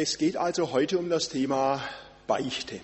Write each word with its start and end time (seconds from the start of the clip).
Es 0.00 0.16
geht 0.16 0.36
also 0.36 0.70
heute 0.70 0.96
um 0.96 1.10
das 1.10 1.28
Thema 1.28 1.82
Beichte. 2.28 2.78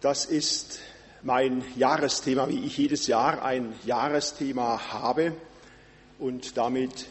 Das 0.00 0.24
ist 0.24 0.80
mein 1.22 1.62
Jahresthema, 1.76 2.48
wie 2.48 2.66
ich 2.66 2.76
jedes 2.76 3.06
Jahr 3.06 3.44
ein 3.44 3.72
Jahresthema 3.84 4.92
habe 4.92 5.32
und 6.18 6.56
damit 6.56 7.06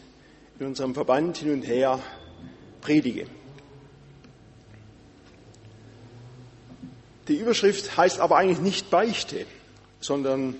in 0.59 0.65
unserem 0.65 0.93
Verband 0.93 1.37
hin 1.37 1.53
und 1.53 1.61
her 1.61 2.01
predige. 2.81 3.27
Die 7.29 7.37
Überschrift 7.37 7.95
heißt 7.95 8.19
aber 8.19 8.35
eigentlich 8.35 8.59
nicht 8.59 8.89
Beichte, 8.89 9.45
sondern 10.01 10.55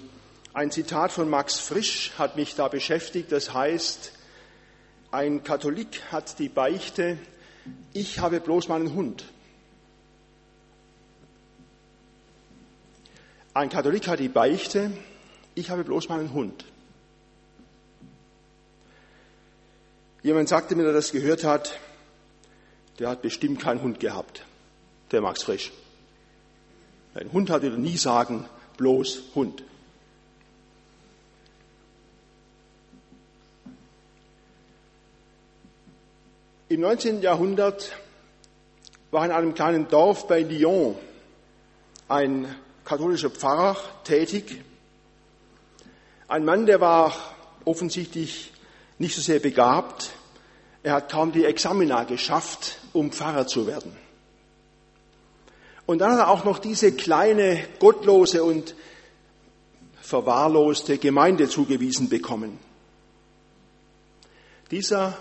ein 0.53 0.71
Zitat 0.71 1.11
von 1.11 1.29
Max 1.29 1.59
Frisch 1.59 2.13
hat 2.17 2.37
mich 2.37 2.55
da 2.55 2.69
beschäftigt. 2.69 3.29
Das 3.29 3.53
heißt, 3.53 4.13
ein 5.11 5.43
Katholik 5.43 6.01
hat 6.13 6.39
die 6.39 6.47
Beichte, 6.47 7.17
ich 7.93 8.19
habe 8.19 8.39
bloß 8.39 8.67
meinen 8.67 8.93
Hund. 8.93 9.25
Ein 13.53 13.69
Katholik 13.69 14.07
hat 14.07 14.19
die 14.19 14.29
Beichte, 14.29 14.91
ich 15.55 15.69
habe 15.69 15.83
bloß 15.83 16.09
meinen 16.09 16.33
Hund. 16.33 16.65
Jemand 20.23 20.47
sagte 20.47 20.75
mir, 20.75 20.83
der 20.83 20.93
das 20.93 21.11
gehört 21.11 21.43
hat, 21.43 21.77
der 22.99 23.09
hat 23.09 23.21
bestimmt 23.21 23.59
keinen 23.59 23.81
Hund 23.81 23.99
gehabt, 23.99 24.45
der 25.11 25.21
Max 25.21 25.43
Frisch. 25.43 25.71
Ein 27.13 27.31
Hund 27.33 27.49
hat 27.49 27.63
er 27.63 27.71
nie 27.71 27.97
sagen, 27.97 28.45
bloß 28.77 29.23
Hund. 29.35 29.63
Im 36.71 36.79
19. 36.79 37.21
Jahrhundert 37.21 37.91
war 39.11 39.25
in 39.25 39.31
einem 39.31 39.53
kleinen 39.53 39.89
Dorf 39.89 40.25
bei 40.25 40.39
Lyon 40.41 40.95
ein 42.07 42.55
katholischer 42.85 43.29
Pfarrer 43.29 43.75
tätig. 44.05 44.63
Ein 46.29 46.45
Mann, 46.45 46.65
der 46.65 46.79
war 46.79 47.13
offensichtlich 47.65 48.53
nicht 48.99 49.13
so 49.13 49.21
sehr 49.21 49.39
begabt. 49.39 50.11
Er 50.81 50.93
hat 50.93 51.11
kaum 51.11 51.33
die 51.33 51.43
Examina 51.43 52.05
geschafft, 52.05 52.77
um 52.93 53.11
Pfarrer 53.11 53.47
zu 53.47 53.67
werden. 53.67 53.93
Und 55.85 55.99
dann 55.99 56.13
hat 56.13 56.19
er 56.19 56.29
auch 56.29 56.45
noch 56.45 56.59
diese 56.59 56.93
kleine, 56.93 57.67
gottlose 57.79 58.45
und 58.45 58.75
verwahrloste 59.99 60.99
Gemeinde 60.99 61.49
zugewiesen 61.49 62.07
bekommen. 62.07 62.57
Dieser 64.71 65.17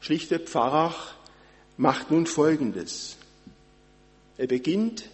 schlichte 0.00 0.38
Pfarrer 0.38 0.94
macht 1.76 2.10
nun 2.10 2.26
Folgendes. 2.26 3.16
Er 4.36 4.46
beginnt 4.46 5.04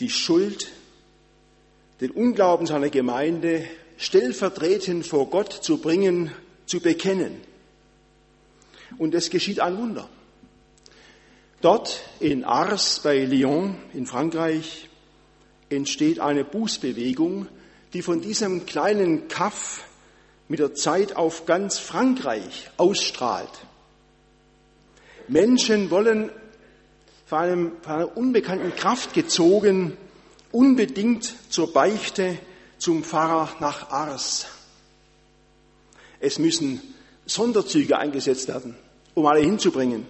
die 0.00 0.10
Schuld, 0.10 0.68
den 2.00 2.10
Unglauben 2.10 2.66
seiner 2.66 2.90
Gemeinde 2.90 3.66
stellvertretend 3.96 5.06
vor 5.06 5.30
Gott 5.30 5.52
zu 5.52 5.78
bringen, 5.78 6.30
zu 6.66 6.80
bekennen. 6.80 7.40
Und 8.98 9.14
es 9.14 9.30
geschieht 9.30 9.60
ein 9.60 9.76
Wunder. 9.78 10.08
Dort 11.60 12.02
in 12.20 12.44
Ars 12.44 13.00
bei 13.02 13.24
Lyon 13.24 13.76
in 13.94 14.06
Frankreich 14.06 14.88
entsteht 15.70 16.20
eine 16.20 16.44
Bußbewegung, 16.44 17.48
die 17.92 18.02
von 18.02 18.20
diesem 18.20 18.66
kleinen 18.66 19.28
Kaff 19.28 19.84
mit 20.48 20.60
der 20.60 20.74
Zeit 20.74 21.16
auf 21.16 21.46
ganz 21.46 21.78
Frankreich 21.78 22.70
ausstrahlt. 22.76 23.65
Menschen 25.28 25.90
wollen 25.90 26.30
von, 27.26 27.38
einem, 27.38 27.72
von 27.82 27.92
einer 27.92 28.16
unbekannten 28.16 28.74
Kraft 28.74 29.14
gezogen, 29.14 29.96
unbedingt 30.52 31.34
zur 31.50 31.72
Beichte 31.72 32.38
zum 32.78 33.02
Pfarrer 33.02 33.56
nach 33.60 33.90
Ars. 33.90 34.46
Es 36.20 36.38
müssen 36.38 36.80
Sonderzüge 37.26 37.98
eingesetzt 37.98 38.48
werden, 38.48 38.76
um 39.14 39.26
alle 39.26 39.40
hinzubringen. 39.40 40.06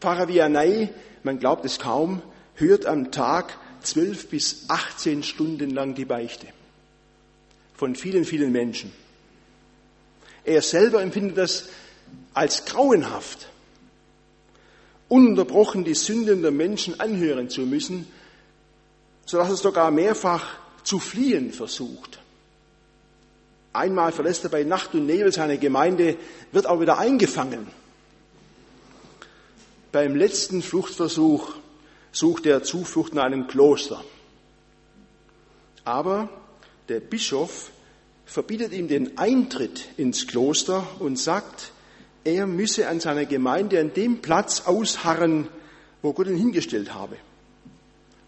Pfarrer 0.00 0.28
Vianney, 0.28 0.88
man 1.22 1.38
glaubt 1.38 1.64
es 1.64 1.78
kaum, 1.78 2.20
hört 2.56 2.86
am 2.86 3.12
Tag 3.12 3.58
zwölf 3.82 4.28
bis 4.28 4.68
18 4.68 5.22
Stunden 5.22 5.70
lang 5.70 5.94
die 5.94 6.04
Beichte. 6.04 6.48
Von 7.74 7.94
vielen, 7.94 8.24
vielen 8.24 8.52
Menschen. 8.52 8.92
Er 10.44 10.62
selber 10.62 11.02
empfindet 11.02 11.38
das 11.38 11.68
als 12.34 12.64
grauenhaft, 12.64 13.48
ununterbrochen 15.08 15.84
die 15.84 15.94
Sünden 15.94 16.42
der 16.42 16.50
Menschen 16.50 16.98
anhören 17.00 17.48
zu 17.48 17.62
müssen, 17.62 18.06
sodass 19.24 19.50
er 19.50 19.56
sogar 19.56 19.90
mehrfach 19.90 20.44
zu 20.82 20.98
fliehen 20.98 21.52
versucht. 21.52 22.20
Einmal 23.72 24.12
verlässt 24.12 24.44
er 24.44 24.50
bei 24.50 24.62
Nacht 24.62 24.94
und 24.94 25.06
Nebel 25.06 25.32
seine 25.32 25.58
Gemeinde, 25.58 26.16
wird 26.52 26.66
auch 26.66 26.80
wieder 26.80 26.98
eingefangen. 26.98 27.66
Beim 29.90 30.14
letzten 30.14 30.62
Fluchtversuch 30.62 31.54
sucht 32.12 32.46
er 32.46 32.62
Zuflucht 32.62 33.12
in 33.12 33.18
einem 33.18 33.46
Kloster. 33.46 34.04
Aber 35.84 36.28
der 36.88 37.00
Bischof 37.00 37.70
verbietet 38.26 38.72
ihm 38.72 38.88
den 38.88 39.18
Eintritt 39.18 39.88
ins 39.96 40.26
Kloster 40.26 40.86
und 41.00 41.18
sagt, 41.18 41.72
er 42.24 42.46
müsse 42.46 42.88
an 42.88 43.00
seiner 43.00 43.26
Gemeinde 43.26 43.80
an 43.80 43.92
dem 43.92 44.22
Platz 44.22 44.62
ausharren, 44.62 45.48
wo 46.02 46.12
Gott 46.12 46.26
ihn 46.26 46.36
hingestellt 46.36 46.94
habe. 46.94 47.16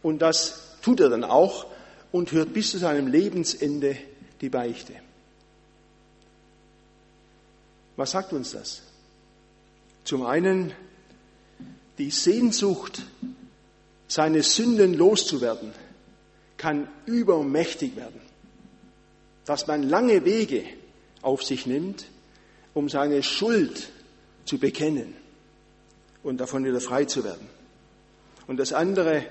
Und 0.03 0.21
das 0.21 0.79
tut 0.83 1.01
er 1.01 1.09
dann 1.09 1.25
auch 1.25 1.67
und 2.12 2.33
hört 2.33 2.53
bis 2.53 2.71
zu 2.71 2.79
seinem 2.79 3.07
Lebensende 3.07 3.97
die 4.41 4.49
Beichte. 4.49 4.93
Was 7.97 8.11
sagt 8.11 8.33
uns 8.33 8.53
das? 8.53 8.83
Zum 10.05 10.25
einen 10.25 10.73
die 11.99 12.11
Sehnsucht, 12.11 13.03
seine 14.07 14.43
Sünden 14.43 14.95
loszuwerden, 14.95 15.73
kann 16.57 16.89
übermächtig 17.07 17.97
werden. 17.97 18.21
Dass 19.47 19.67
man 19.67 19.83
lange 19.83 20.25
Wege 20.25 20.65
auf 21.23 21.43
sich 21.43 21.67
nimmt, 21.67 22.07
um 22.77 22.91
seine 22.91 23.23
Schuld 23.23 23.89
zu 24.45 24.59
bekennen 24.59 25.15
und 26.23 26.37
davon 26.43 26.63
wieder 26.63 26.83
frei 26.83 27.07
zu 27.07 27.25
werden. 27.25 27.49
Und 28.47 28.59
das 28.59 28.75
andere, 28.75 29.25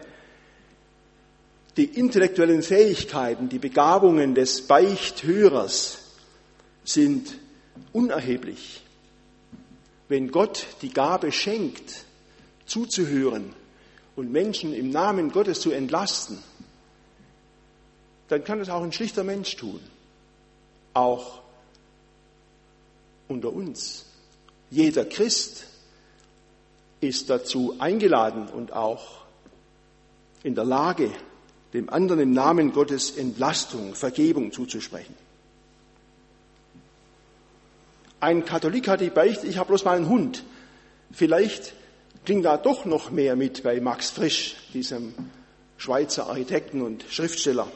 die 1.77 1.85
intellektuellen 1.85 2.63
Fähigkeiten, 2.63 3.47
die 3.47 3.59
Begabungen 3.59 4.33
des 4.33 4.65
Beichthörers 4.65 5.99
sind 6.83 7.37
unerheblich. 7.93 8.81
Wenn 10.07 10.31
Gott 10.31 10.65
die 10.81 10.89
Gabe 10.89 11.31
schenkt, 11.31 12.05
zuzuhören 12.65 13.53
und 14.15 14.31
Menschen 14.31 14.73
im 14.73 14.89
Namen 14.89 15.31
Gottes 15.31 15.61
zu 15.61 15.69
entlasten, 15.69 16.39
dann 18.27 18.43
kann 18.43 18.59
es 18.59 18.69
auch 18.69 18.81
ein 18.81 18.91
schlichter 18.91 19.23
Mensch 19.23 19.55
tun. 19.55 19.81
Auch 20.95 21.44
unter 23.27 23.53
uns. 23.53 24.05
Jeder 24.69 25.05
Christ 25.05 25.65
ist 27.01 27.29
dazu 27.29 27.75
eingeladen 27.79 28.47
und 28.47 28.73
auch 28.73 29.25
in 30.43 30.55
der 30.55 30.65
Lage, 30.65 31.11
dem 31.73 31.89
anderen 31.89 32.21
im 32.21 32.31
Namen 32.31 32.71
Gottes 32.71 33.11
Entlastung, 33.17 33.95
Vergebung 33.95 34.51
zuzusprechen. 34.51 35.15
Ein 38.19 38.45
Katholik 38.45 38.87
hat 38.87 39.01
die 39.01 39.09
Beichte, 39.09 39.45
ich 39.47 39.57
habe 39.57 39.67
bloß 39.67 39.85
mal 39.85 39.97
einen 39.97 40.09
Hund. 40.09 40.43
Vielleicht 41.11 41.73
klingt 42.23 42.45
da 42.45 42.57
doch 42.57 42.85
noch 42.85 43.11
mehr 43.11 43.35
mit 43.35 43.63
bei 43.63 43.79
Max 43.79 44.09
Frisch, 44.09 44.55
diesem 44.73 45.13
Schweizer 45.77 46.27
Architekten 46.27 46.81
und 46.81 47.05
Schriftsteller. 47.09 47.67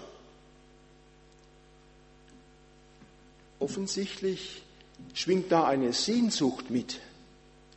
Offensichtlich 3.60 4.64
schwingt 5.14 5.52
da 5.52 5.66
eine 5.66 5.94
Sehnsucht 5.94 6.70
mit, 6.70 7.00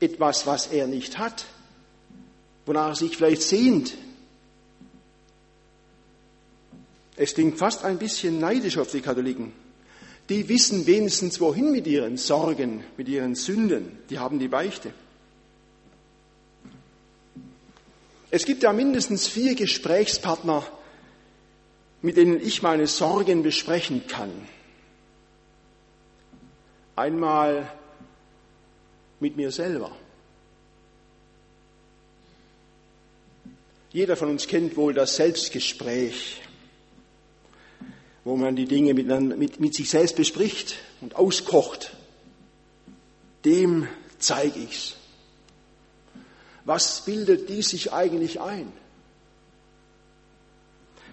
etwas, 0.00 0.46
was 0.46 0.66
er 0.66 0.86
nicht 0.86 1.18
hat, 1.18 1.44
wonach 2.66 2.88
er 2.88 2.94
sich 2.96 3.16
vielleicht 3.16 3.42
sehnt. 3.42 3.94
Es 7.16 7.34
klingt 7.34 7.58
fast 7.58 7.84
ein 7.84 7.98
bisschen 7.98 8.38
neidisch 8.38 8.78
auf 8.78 8.90
die 8.90 9.00
Katholiken. 9.00 9.52
Die 10.28 10.48
wissen 10.48 10.86
wenigstens 10.86 11.40
wohin 11.40 11.72
mit 11.72 11.86
ihren 11.86 12.16
Sorgen, 12.16 12.84
mit 12.96 13.08
ihren 13.08 13.34
Sünden. 13.34 13.98
Die 14.08 14.18
haben 14.18 14.38
die 14.38 14.48
Beichte. 14.48 14.92
Es 18.30 18.46
gibt 18.46 18.62
ja 18.62 18.72
mindestens 18.72 19.28
vier 19.28 19.54
Gesprächspartner, 19.54 20.66
mit 22.00 22.16
denen 22.16 22.40
ich 22.40 22.62
meine 22.62 22.86
Sorgen 22.86 23.42
besprechen 23.42 24.06
kann. 24.06 24.30
Einmal 26.96 27.70
mit 29.20 29.36
mir 29.36 29.50
selber. 29.50 29.92
Jeder 33.92 34.16
von 34.16 34.30
uns 34.30 34.46
kennt 34.46 34.76
wohl 34.76 34.94
das 34.94 35.16
Selbstgespräch, 35.16 36.40
wo 38.24 38.36
man 38.36 38.56
die 38.56 38.64
Dinge 38.64 38.94
mit, 38.94 39.06
mit, 39.38 39.60
mit 39.60 39.74
sich 39.74 39.90
selbst 39.90 40.16
bespricht 40.16 40.76
und 41.00 41.16
auskocht. 41.16 41.94
Dem 43.44 43.86
zeige 44.18 44.60
ich's. 44.60 44.96
Was 46.64 47.04
bildet 47.04 47.48
die 47.48 47.62
sich 47.62 47.92
eigentlich 47.92 48.40
ein? 48.40 48.72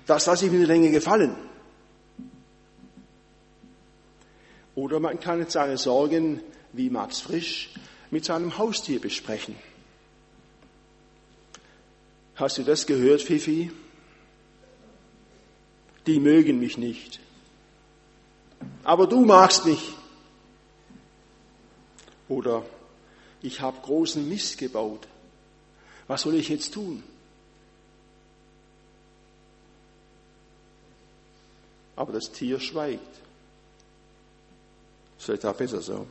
Das 0.06 0.26
lasse 0.26 0.46
ich 0.46 0.52
mir 0.52 0.66
länger 0.66 0.90
gefallen. 0.90 1.36
Oder 4.80 5.02
man 5.02 5.20
kann 5.20 5.46
seine 5.50 5.78
Sorgen, 5.78 6.42
wie 6.72 6.90
Max 6.90 7.20
Frisch, 7.20 7.70
mit 8.12 8.24
seinem 8.24 8.58
Haustier 8.58 9.02
besprechen. 9.02 9.58
Hast 12.36 12.60
du 12.60 12.64
das 12.64 12.86
gehört, 12.86 13.22
Fifi? 13.22 13.72
Die 16.08 16.22
mögen 16.22 16.60
mich 16.60 16.78
nicht. 16.78 17.20
Aber 18.86 19.06
du 19.06 19.26
magst 19.26 19.66
mich. 19.66 19.96
Oder 22.30 22.66
ich 23.42 23.60
habe 23.60 23.82
großen 23.82 24.30
Mist 24.30 24.58
gebaut. 24.60 25.10
Was 26.08 26.22
soll 26.22 26.36
ich 26.36 26.48
jetzt 26.48 26.74
tun? 26.74 27.04
Aber 31.98 32.14
das 32.14 32.32
Tier 32.32 32.62
schweigt. 32.62 33.20
Vielleicht 35.20 35.46
auch 35.46 35.56
besser 35.56 35.82
so. 35.82 36.08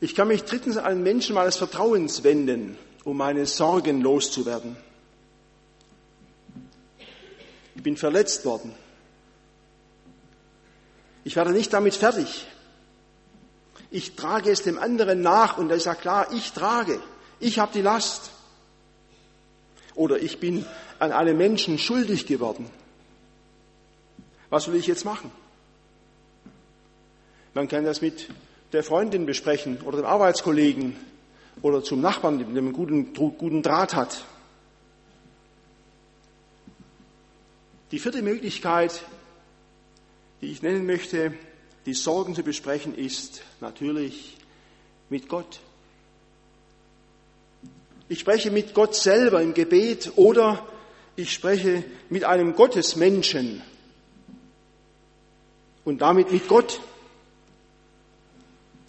Ich 0.00 0.14
kann 0.14 0.28
mich 0.28 0.44
drittens 0.44 0.76
an 0.76 1.02
Menschen 1.02 1.34
meines 1.34 1.56
Vertrauens 1.56 2.22
wenden, 2.22 2.76
um 3.04 3.16
meine 3.16 3.46
Sorgen 3.46 4.02
loszuwerden. 4.02 4.76
Ich 7.74 7.82
bin 7.82 7.96
verletzt 7.96 8.44
worden. 8.44 8.74
Ich 11.24 11.36
werde 11.36 11.52
nicht 11.52 11.72
damit 11.72 11.94
fertig. 11.94 12.46
Ich 13.90 14.16
trage 14.16 14.50
es 14.50 14.62
dem 14.62 14.78
anderen 14.78 15.22
nach 15.22 15.56
und 15.56 15.68
da 15.68 15.76
ist 15.76 15.86
ja 15.86 15.94
klar, 15.94 16.26
ich 16.32 16.52
trage, 16.52 17.00
ich 17.40 17.58
habe 17.58 17.72
die 17.72 17.80
Last. 17.80 18.30
Oder 19.94 20.18
ich 20.20 20.40
bin 20.40 20.66
an 20.98 21.12
alle 21.12 21.32
Menschen 21.32 21.78
schuldig 21.78 22.26
geworden. 22.26 22.68
Was 24.50 24.68
will 24.68 24.74
ich 24.74 24.86
jetzt 24.86 25.04
machen? 25.04 25.30
Man 27.56 27.68
kann 27.68 27.86
das 27.86 28.02
mit 28.02 28.28
der 28.74 28.82
Freundin 28.82 29.24
besprechen 29.24 29.80
oder 29.80 29.96
dem 29.96 30.04
Arbeitskollegen 30.04 30.94
oder 31.62 31.82
zum 31.82 32.02
Nachbarn, 32.02 32.36
mit 32.36 32.54
dem 32.54 32.74
guten, 32.74 33.14
guten 33.14 33.62
Draht 33.62 33.94
hat. 33.94 34.26
Die 37.92 37.98
vierte 37.98 38.20
Möglichkeit, 38.20 39.00
die 40.42 40.52
ich 40.52 40.60
nennen 40.60 40.84
möchte, 40.84 41.32
die 41.86 41.94
Sorgen 41.94 42.34
zu 42.34 42.42
besprechen, 42.42 42.94
ist 42.94 43.40
natürlich 43.62 44.36
mit 45.08 45.26
Gott. 45.26 45.60
Ich 48.10 48.20
spreche 48.20 48.50
mit 48.50 48.74
Gott 48.74 48.94
selber 48.94 49.40
im 49.40 49.54
Gebet 49.54 50.12
oder 50.16 50.62
ich 51.16 51.32
spreche 51.32 51.84
mit 52.10 52.24
einem 52.24 52.54
Gottesmenschen 52.54 53.62
und 55.86 56.02
damit 56.02 56.30
mit 56.30 56.48
Gott 56.48 56.82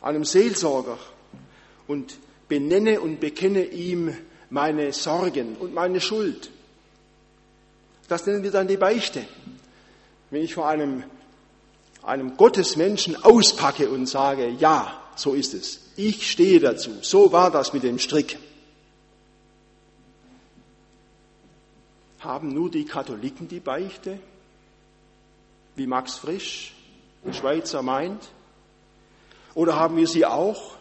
einem 0.02 0.26
Seelsorger 0.26 0.98
und 1.88 2.18
benenne 2.48 3.02
und 3.02 3.20
bekenne 3.20 3.66
ihm 3.66 4.16
meine 4.50 4.94
Sorgen 4.94 5.56
und 5.58 5.74
meine 5.74 6.02
Schuld. 6.02 6.50
Das 8.08 8.26
nennen 8.26 8.44
wir 8.44 8.52
dann 8.52 8.68
die 8.68 8.78
Beichte. 8.78 9.26
Wenn 10.30 10.44
ich 10.44 10.54
vor 10.54 10.68
einem, 10.68 11.04
einem 12.04 12.38
Gottesmenschen 12.38 13.22
auspacke 13.22 13.90
und 13.90 14.06
sage, 14.06 14.50
ja, 14.50 15.02
so 15.16 15.34
ist 15.34 15.54
es. 15.54 15.82
Ich 15.96 16.30
stehe 16.30 16.60
dazu. 16.60 16.92
So 17.02 17.32
war 17.32 17.52
das 17.52 17.74
mit 17.74 17.84
dem 17.84 18.00
Strick. 18.00 18.38
Haben 22.20 22.54
nur 22.54 22.70
die 22.72 22.86
Katholiken 22.86 23.48
die 23.48 23.60
Beichte? 23.60 24.20
Wie 25.76 25.88
Max 25.88 26.16
Frisch, 26.18 26.74
der 27.26 27.34
Schweizer 27.34 27.82
meint? 27.82 28.30
Oder 29.58 29.76
haben 29.76 29.98
wir 29.98 30.06
sie 30.08 30.24
auch? 30.24 30.76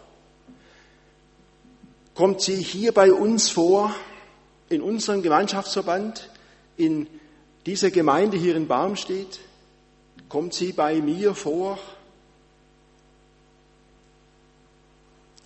Kommt 2.15 2.43
sie 2.43 2.57
hier 2.57 2.93
bei 2.93 3.11
uns 3.11 3.49
vor, 3.49 3.95
in 4.69 4.83
unserem 4.83 5.23
Gemeinschaftsverband, 5.23 6.29
in 6.77 7.07
dieser 7.65 7.91
Gemeinde 7.91 8.37
hier 8.37 8.55
in 8.55 8.69
Barmstedt? 8.69 9.41
Kommt 10.29 10.53
sie 10.53 10.73
bei 10.73 11.01
mir 11.01 11.35
vor? 11.35 11.79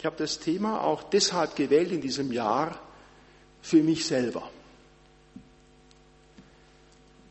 Ich 0.00 0.04
habe 0.04 0.16
das 0.16 0.40
Thema 0.40 0.82
auch 0.82 1.04
deshalb 1.04 1.54
gewählt 1.54 1.92
in 1.92 2.00
diesem 2.00 2.32
Jahr 2.32 2.80
für 3.62 3.80
mich 3.80 4.06
selber. 4.06 4.42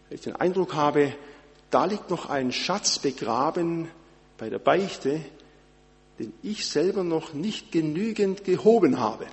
Weil 0.07 0.15
ich 0.15 0.21
den 0.21 0.37
Eindruck 0.37 0.75
habe, 0.75 1.13
da 1.71 1.83
liegt 1.83 2.09
noch 2.09 2.29
ein 2.29 2.53
Schatz 2.53 2.99
begraben 2.99 3.91
bei 4.37 4.49
der 4.49 4.59
Beichte, 4.59 5.25
den 6.19 6.33
ich 6.43 6.67
selber 6.67 7.03
noch 7.03 7.33
nicht 7.33 7.71
genügend 7.71 8.43
gehoben 8.43 8.99
habe. 8.99 9.25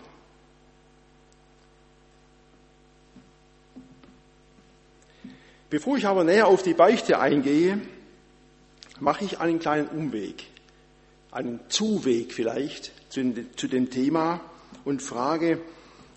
Bevor 5.69 5.97
ich 5.97 6.07
aber 6.07 6.23
näher 6.23 6.47
auf 6.47 6.63
die 6.63 6.75
Beichte 6.75 7.19
eingehe, 7.19 7.81
mache 9.01 9.25
ich 9.25 9.41
einen 9.41 9.59
kleinen 9.59 9.89
Umweg, 9.89 10.45
einen 11.33 11.59
Zuweg 11.69 12.33
vielleicht 12.33 12.93
zu 13.11 13.69
dem 13.69 13.91
Thema 13.91 14.41
und 14.85 15.03
frage, 15.03 15.61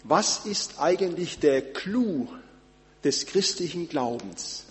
was 0.04 0.45
ist 0.45 0.80
eigentlich 0.80 1.39
der 1.39 1.74
Clou 1.74 2.27
des 3.04 3.25
christlichen 3.25 3.89
Glaubens? 3.89 4.66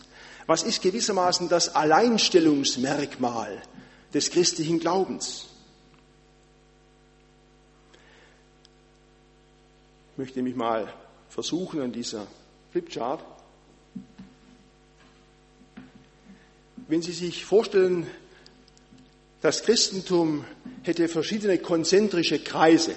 Was 0.46 0.62
ist 0.62 0.80
gewissermaßen 0.80 1.48
das 1.48 1.74
Alleinstellungsmerkmal 1.74 3.60
des 4.14 4.30
christlichen 4.30 4.78
Glaubens? 4.78 5.48
Möchte 10.18 10.42
mich 10.42 10.56
mal 10.56 10.92
versuchen 11.28 11.80
an 11.80 11.92
dieser 11.92 12.26
Flipchart. 12.72 13.24
Wenn 16.88 17.02
Sie 17.02 17.12
sich 17.12 17.44
vorstellen, 17.44 18.06
das 19.40 19.62
Christentum 19.62 20.44
hätte 20.82 21.06
verschiedene 21.06 21.58
konzentrische 21.58 22.40
Kreise. 22.40 22.96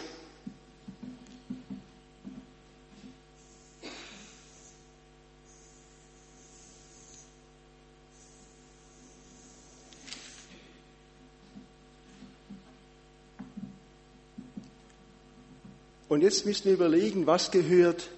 Und 16.12 16.24
jetzt 16.24 16.46
müssen 16.46 16.65
wir 16.65 16.74
überlegen, 16.74 17.25
was 17.25 17.51
gehört 17.51 18.10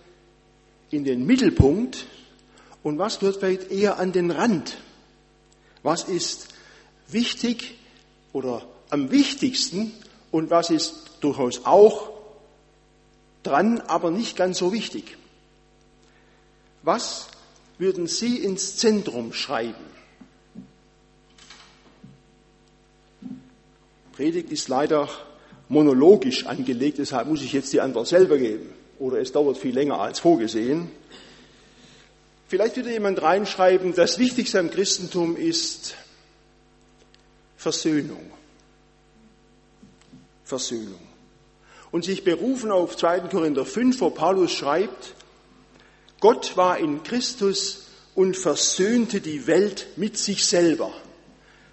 in 0.89 1.03
den 1.03 1.27
Mittelpunkt 1.27 2.07
und 2.81 2.97
was 2.97 3.19
gehört 3.19 3.37
vielleicht 3.37 3.69
eher 3.69 3.99
an 3.99 4.11
den 4.11 4.31
Rand. 4.31 4.79
Was 5.83 6.05
ist 6.05 6.47
wichtig 7.07 7.77
oder 8.31 8.65
am 8.89 9.11
wichtigsten 9.11 9.91
und 10.31 10.49
was 10.49 10.71
ist 10.71 11.11
durchaus 11.21 11.65
auch 11.65 12.09
dran, 13.43 13.79
aber 13.81 14.09
nicht 14.09 14.35
ganz 14.35 14.57
so 14.57 14.73
wichtig. 14.73 15.15
Was 16.81 17.27
würden 17.77 18.07
Sie 18.07 18.37
ins 18.39 18.77
Zentrum 18.77 19.33
schreiben? 19.33 19.85
Predigt 24.13 24.51
ist 24.51 24.67
leider 24.67 25.09
monologisch 25.69 26.45
angelegt, 26.45 26.97
deshalb 26.97 27.27
muss 27.27 27.41
ich 27.41 27.53
jetzt 27.53 27.73
die 27.73 27.81
Antwort 27.81 28.07
selber 28.07 28.37
geben. 28.37 28.69
Oder 28.99 29.19
es 29.19 29.31
dauert 29.31 29.57
viel 29.57 29.73
länger 29.73 29.99
als 29.99 30.19
vorgesehen. 30.19 30.91
Vielleicht 32.47 32.75
würde 32.75 32.91
jemand 32.91 33.21
reinschreiben, 33.21 33.95
das 33.95 34.19
Wichtigste 34.19 34.59
am 34.59 34.69
Christentum 34.69 35.35
ist 35.35 35.95
Versöhnung. 37.57 38.31
Versöhnung. 40.43 40.99
Und 41.91 42.05
sich 42.05 42.23
berufen 42.23 42.71
auf 42.71 42.97
2. 42.97 43.21
Korinther 43.21 43.65
5, 43.65 44.01
wo 44.01 44.09
Paulus 44.09 44.51
schreibt, 44.51 45.15
Gott 46.19 46.55
war 46.57 46.77
in 46.77 47.03
Christus 47.03 47.87
und 48.15 48.37
versöhnte 48.37 49.21
die 49.21 49.47
Welt 49.47 49.87
mit 49.95 50.17
sich 50.17 50.45
selber 50.45 50.93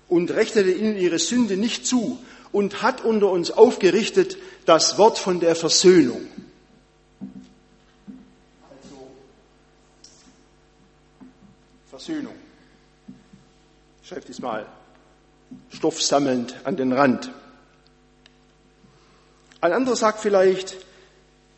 und 0.08 0.30
rechnete 0.30 0.70
ihnen 0.70 0.96
ihre 0.96 1.18
Sünde 1.18 1.56
nicht 1.56 1.86
zu 1.86 2.18
und 2.52 2.82
hat 2.82 3.04
unter 3.04 3.30
uns 3.30 3.50
aufgerichtet 3.50 4.36
das 4.66 4.98
Wort 4.98 5.18
von 5.18 5.40
der 5.40 5.54
Versöhnung. 5.54 6.26
Also 8.70 9.10
Versöhnung. 11.88 12.34
Ich 14.02 14.08
schreibe 14.08 14.26
dies 14.26 14.40
mal 14.40 14.66
stoffsammelnd 15.70 16.54
an 16.64 16.76
den 16.76 16.92
Rand. 16.92 17.30
Ein 19.60 19.72
anderer 19.72 19.96
sagt 19.96 20.20
vielleicht, 20.20 20.76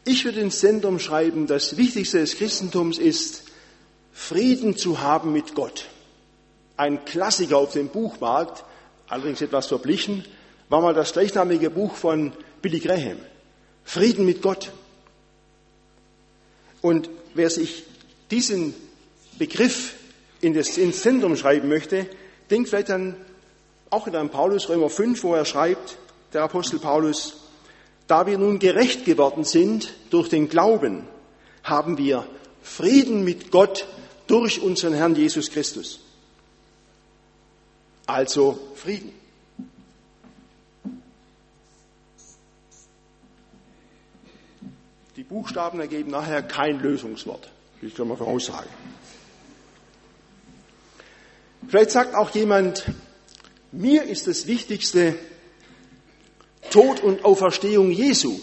ich 0.04 0.24
würde 0.24 0.40
ins 0.40 0.58
Zentrum 0.58 0.98
schreiben, 0.98 1.46
das 1.46 1.76
Wichtigste 1.76 2.18
des 2.18 2.36
Christentums 2.36 2.98
ist, 2.98 3.44
Frieden 4.12 4.76
zu 4.76 5.00
haben 5.00 5.32
mit 5.32 5.54
Gott. 5.54 5.86
Ein 6.76 7.04
Klassiker 7.04 7.58
auf 7.58 7.72
dem 7.72 7.88
Buchmarkt, 7.88 8.64
allerdings 9.08 9.40
etwas 9.40 9.66
verblichen, 9.66 10.24
war 10.72 10.80
mal 10.80 10.94
das 10.94 11.12
gleichnamige 11.12 11.68
Buch 11.68 11.94
von 11.96 12.32
Billy 12.62 12.80
Graham. 12.80 13.18
Frieden 13.84 14.24
mit 14.24 14.40
Gott. 14.40 14.72
Und 16.80 17.10
wer 17.34 17.50
sich 17.50 17.84
diesen 18.30 18.74
Begriff 19.38 19.92
in 20.40 20.54
das, 20.54 20.78
ins 20.78 21.02
Zentrum 21.02 21.36
schreiben 21.36 21.68
möchte, 21.68 22.06
denkt 22.50 22.70
vielleicht 22.70 22.88
dann 22.88 23.16
auch 23.90 24.06
in 24.06 24.16
einem 24.16 24.30
Paulus 24.30 24.70
Römer 24.70 24.88
5, 24.88 25.22
wo 25.24 25.34
er 25.34 25.44
schreibt, 25.44 25.98
der 26.32 26.42
Apostel 26.42 26.78
Paulus, 26.78 27.34
da 28.06 28.26
wir 28.26 28.38
nun 28.38 28.58
gerecht 28.58 29.04
geworden 29.04 29.44
sind 29.44 29.92
durch 30.08 30.30
den 30.30 30.48
Glauben, 30.48 31.06
haben 31.64 31.98
wir 31.98 32.26
Frieden 32.62 33.24
mit 33.24 33.50
Gott 33.50 33.86
durch 34.26 34.62
unseren 34.62 34.94
Herrn 34.94 35.16
Jesus 35.16 35.50
Christus. 35.50 36.00
Also 38.06 38.58
Frieden. 38.74 39.21
Die 45.16 45.24
Buchstaben 45.24 45.78
ergeben 45.78 46.10
nachher 46.10 46.42
kein 46.42 46.80
Lösungswort, 46.80 47.50
ich 47.82 47.94
schon 47.94 48.08
mal 48.08 48.16
voraussagen. 48.16 48.70
Vielleicht 51.68 51.90
sagt 51.90 52.14
auch 52.14 52.30
jemand, 52.30 52.84
mir 53.72 54.04
ist 54.04 54.26
das 54.26 54.46
Wichtigste 54.46 55.14
Tod 56.70 57.00
und 57.00 57.26
Auferstehung 57.26 57.90
Jesu. 57.90 58.40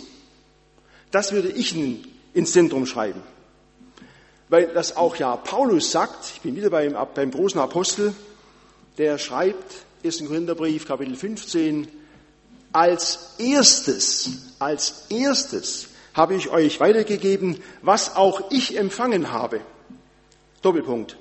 Das 1.09 1.31
würde 1.31 1.49
ich 1.49 1.75
ins 2.35 2.51
Zentrum 2.51 2.85
schreiben. 2.85 3.21
Weil 4.47 4.67
das 4.67 4.95
auch 4.95 5.15
ja 5.15 5.35
Paulus 5.37 5.91
sagt, 5.91 6.33
ich 6.35 6.41
bin 6.41 6.55
wieder 6.55 6.69
beim, 6.69 6.95
beim 7.15 7.31
großen 7.31 7.59
Apostel, 7.59 8.13
der 8.99 9.17
schreibt, 9.17 9.85
1. 10.03 10.25
Korintherbrief, 10.27 10.87
Kapitel 10.87 11.15
15, 11.15 11.87
als 12.71 13.35
erstes, 13.39 14.53
als 14.59 15.05
erstes 15.09 15.89
habe 16.13 16.35
ich 16.35 16.49
euch 16.49 16.79
weitergegeben, 16.79 17.61
was 17.81 18.15
auch 18.15 18.51
ich 18.51 18.77
empfangen 18.77 19.31
habe. 19.31 19.61
Doppelpunkt. 20.61 21.17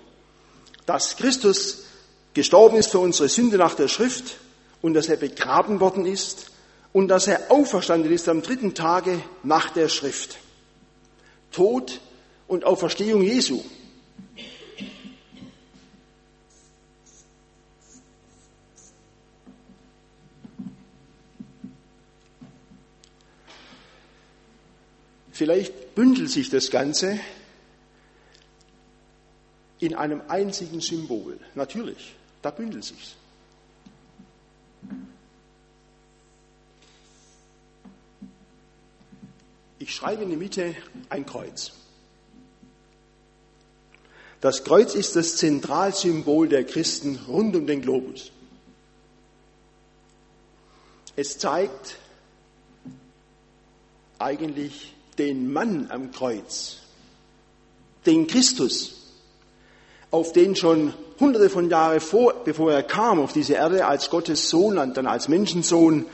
Dass 0.87 1.16
Christus 1.16 1.85
gestorben 2.35 2.76
ist 2.76 2.90
für 2.90 2.99
unsere 2.99 3.28
Sünde 3.28 3.59
nach 3.59 3.75
der 3.75 3.88
Schrift 3.88 4.38
und 4.83 4.95
dass 4.95 5.09
er 5.09 5.16
begraben 5.16 5.80
worden 5.80 6.07
ist 6.07 6.50
und 6.92 7.09
dass 7.09 7.26
er 7.26 7.50
auferstanden 7.50 8.12
ist 8.12 8.28
am 8.28 8.42
dritten 8.42 8.75
Tage 8.75 9.21
nach 9.42 9.71
der 9.71 9.88
Schrift. 9.88 10.38
Tod 11.52 12.00
und 12.47 12.64
Auferstehung 12.64 13.23
Jesu. 13.23 13.62
Vielleicht 25.38 25.95
bündelt 25.95 26.30
sich 26.30 26.50
das 26.50 26.68
Ganze 26.68 27.21
in 29.78 29.95
einem 29.95 30.21
einzigen 30.26 30.80
Symbol. 30.80 31.38
Natürlich, 31.54 32.16
da 32.42 32.50
bündelt 32.50 32.83
sich's. 32.83 33.14
Ich 39.78 39.95
schreibe 39.95 40.25
in 40.25 40.30
die 40.30 40.37
Mitte 40.37 40.75
ein 41.09 41.25
Kreuz. 41.25 41.71
Das 44.40 44.64
Kreuz 44.64 44.97
ist 44.97 45.14
das 45.14 45.37
Zentralsymbol 45.37 46.49
der 46.49 46.64
Christen 46.64 47.14
rund 47.28 47.54
um 47.54 47.64
den 47.68 47.80
Globus. 47.80 48.33
Es 51.14 51.38
zeigt 51.38 51.97
eigentlich 54.18 54.98
den 55.19 55.53
Mann 55.53 55.87
am 55.91 56.13
Kreuz, 56.13 56.77
den 58.07 58.27
Christus, 58.27 58.95
auf 60.11 60.33
den 60.33 60.57
schon 60.57 60.95
hunderte 61.21 61.51
von 61.51 61.69
Jahren 61.69 62.01
vor, 62.01 62.35
bevor 62.45 62.73
er 62.73 62.83
kam 62.83 63.21
auf 63.21 63.33
diese 63.33 63.55
Erde 63.55 63.87
als 63.87 64.09
Gottes 64.11 64.49
Sohn 64.49 64.79
und 64.79 64.97
dann 64.97 65.07
als 65.07 65.29
Menschensohn, 65.29 66.07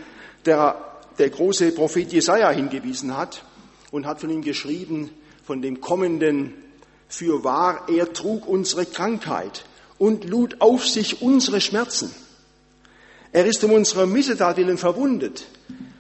der, 0.45 0.77
der 1.19 1.31
große 1.31 1.73
Prophet 1.73 2.13
Jesaja 2.13 2.51
hingewiesen 2.51 3.17
hat 3.17 3.45
und 3.91 4.07
hat 4.07 4.21
von 4.21 4.31
ihm 4.31 4.43
geschrieben, 4.43 5.11
von 5.45 5.63
dem 5.63 5.81
kommenden 5.81 6.55
für 7.09 7.45
wahr, 7.45 7.87
er 7.89 8.13
trug 8.13 8.49
unsere 8.49 8.87
Krankheit 8.87 9.65
und 9.99 10.25
lud 10.25 10.61
auf 10.61 10.87
sich 10.87 11.23
unsere 11.23 11.61
Schmerzen. 11.61 12.13
Er 13.33 13.47
ist 13.47 13.63
um 13.65 13.73
unsere 13.73 14.07
Missetat 14.07 14.57
willen 14.57 14.79
verwundet 14.79 15.47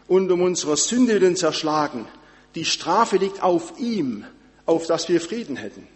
und 0.08 0.30
um 0.30 0.42
unsere 0.42 0.76
Sünde 0.76 1.20
willen 1.20 1.36
zerschlagen. 1.36 2.06
Die 2.54 2.64
Strafe 2.64 3.16
liegt 3.16 3.42
auf 3.42 3.78
ihm, 3.78 4.24
auf 4.66 4.86
dass 4.86 5.08
wir 5.08 5.20
Frieden 5.20 5.56
hätten. 5.56 5.86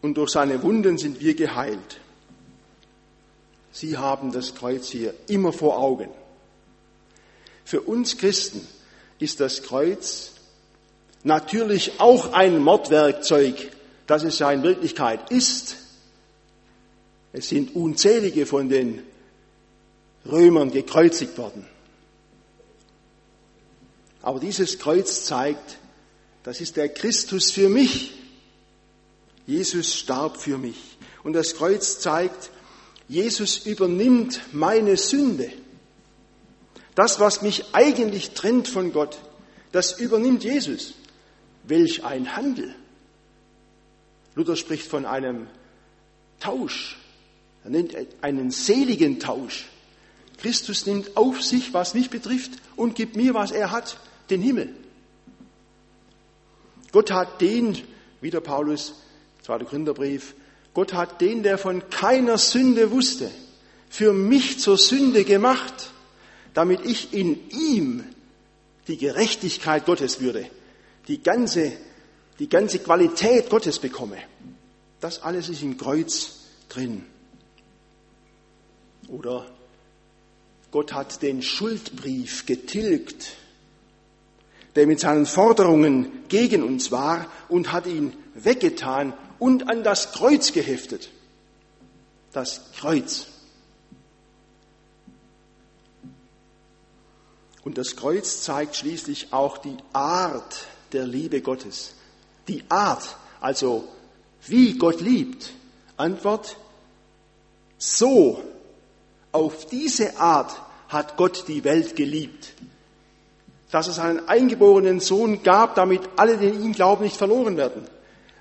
Und 0.00 0.14
durch 0.14 0.30
seine 0.30 0.62
Wunden 0.62 0.98
sind 0.98 1.20
wir 1.20 1.34
geheilt. 1.34 2.00
Sie 3.70 3.96
haben 3.96 4.32
das 4.32 4.54
Kreuz 4.54 4.88
hier 4.88 5.14
immer 5.28 5.52
vor 5.52 5.78
Augen. 5.78 6.08
Für 7.64 7.80
uns 7.80 8.18
Christen 8.18 8.66
ist 9.18 9.40
das 9.40 9.62
Kreuz 9.62 10.32
natürlich 11.22 12.00
auch 12.00 12.32
ein 12.32 12.58
Mordwerkzeug, 12.58 13.70
das 14.06 14.24
es 14.24 14.38
ja 14.40 14.50
in 14.50 14.62
Wirklichkeit 14.62 15.30
ist. 15.30 15.76
Es 17.32 17.48
sind 17.48 17.74
unzählige 17.74 18.44
von 18.44 18.68
den 18.68 19.02
Römern 20.26 20.70
gekreuzigt 20.70 21.38
worden. 21.38 21.66
Aber 24.20 24.38
dieses 24.38 24.78
Kreuz 24.78 25.24
zeigt, 25.24 25.78
das 26.42 26.60
ist 26.60 26.76
der 26.76 26.88
Christus 26.88 27.50
für 27.50 27.68
mich. 27.68 28.12
Jesus 29.46 29.94
starb 29.94 30.36
für 30.36 30.58
mich. 30.58 30.78
Und 31.22 31.34
das 31.34 31.54
Kreuz 31.54 32.00
zeigt, 32.00 32.50
Jesus 33.08 33.58
übernimmt 33.58 34.40
meine 34.52 34.96
Sünde. 34.96 35.52
Das, 36.94 37.20
was 37.20 37.42
mich 37.42 37.74
eigentlich 37.74 38.32
trennt 38.32 38.68
von 38.68 38.92
Gott, 38.92 39.18
das 39.72 39.98
übernimmt 39.98 40.44
Jesus. 40.44 40.94
Welch 41.64 42.04
ein 42.04 42.36
Handel. 42.36 42.74
Luther 44.34 44.56
spricht 44.56 44.86
von 44.86 45.06
einem 45.06 45.46
Tausch. 46.40 46.98
Er 47.64 47.70
nennt 47.70 47.94
einen 48.20 48.50
seligen 48.50 49.20
Tausch. 49.20 49.66
Christus 50.38 50.86
nimmt 50.86 51.16
auf 51.16 51.42
sich, 51.42 51.72
was 51.72 51.94
mich 51.94 52.10
betrifft, 52.10 52.52
und 52.74 52.96
gibt 52.96 53.14
mir, 53.14 53.34
was 53.34 53.52
er 53.52 53.70
hat, 53.70 53.96
den 54.28 54.42
Himmel. 54.42 54.74
Gott 56.92 57.10
hat 57.10 57.40
den, 57.40 57.78
wieder 58.20 58.40
Paulus, 58.40 58.94
2. 59.42 59.58
Gründerbrief, 59.60 60.34
Gott 60.74 60.92
hat 60.92 61.20
den, 61.20 61.42
der 61.42 61.58
von 61.58 61.88
keiner 61.90 62.38
Sünde 62.38 62.90
wusste, 62.90 63.30
für 63.90 64.12
mich 64.12 64.60
zur 64.60 64.78
Sünde 64.78 65.24
gemacht, 65.24 65.90
damit 66.54 66.84
ich 66.84 67.12
in 67.12 67.50
ihm 67.50 68.04
die 68.88 68.98
Gerechtigkeit 68.98 69.86
Gottes 69.86 70.20
würde, 70.20 70.48
die 71.08 71.22
ganze, 71.22 71.72
die 72.38 72.48
ganze 72.48 72.78
Qualität 72.78 73.50
Gottes 73.50 73.78
bekomme. 73.78 74.18
Das 75.00 75.22
alles 75.22 75.48
ist 75.48 75.62
im 75.62 75.76
Kreuz 75.76 76.40
drin. 76.68 77.04
Oder 79.08 79.46
Gott 80.70 80.92
hat 80.92 81.22
den 81.22 81.42
Schuldbrief 81.42 82.46
getilgt 82.46 83.36
der 84.74 84.86
mit 84.86 85.00
seinen 85.00 85.26
Forderungen 85.26 86.26
gegen 86.28 86.62
uns 86.62 86.90
war 86.90 87.26
und 87.48 87.72
hat 87.72 87.86
ihn 87.86 88.14
weggetan 88.34 89.12
und 89.38 89.68
an 89.68 89.82
das 89.84 90.12
Kreuz 90.12 90.52
geheftet. 90.52 91.10
Das 92.32 92.60
Kreuz. 92.76 93.26
Und 97.64 97.78
das 97.78 97.96
Kreuz 97.96 98.42
zeigt 98.42 98.76
schließlich 98.76 99.32
auch 99.32 99.58
die 99.58 99.76
Art 99.92 100.66
der 100.92 101.06
Liebe 101.06 101.42
Gottes. 101.42 101.94
Die 102.48 102.64
Art, 102.68 103.16
also 103.40 103.88
wie 104.46 104.78
Gott 104.78 105.00
liebt. 105.00 105.52
Antwort, 105.96 106.56
so, 107.78 108.42
auf 109.30 109.66
diese 109.66 110.18
Art 110.18 110.60
hat 110.88 111.16
Gott 111.16 111.44
die 111.48 111.64
Welt 111.64 111.96
geliebt. 111.96 112.52
Dass 113.72 113.88
es 113.88 113.98
einen 113.98 114.28
eingeborenen 114.28 115.00
Sohn 115.00 115.42
gab, 115.42 115.74
damit 115.74 116.02
alle, 116.16 116.36
die 116.36 116.46
ihn 116.46 116.72
glauben, 116.72 117.02
nicht 117.02 117.16
verloren 117.16 117.56
werden, 117.56 117.82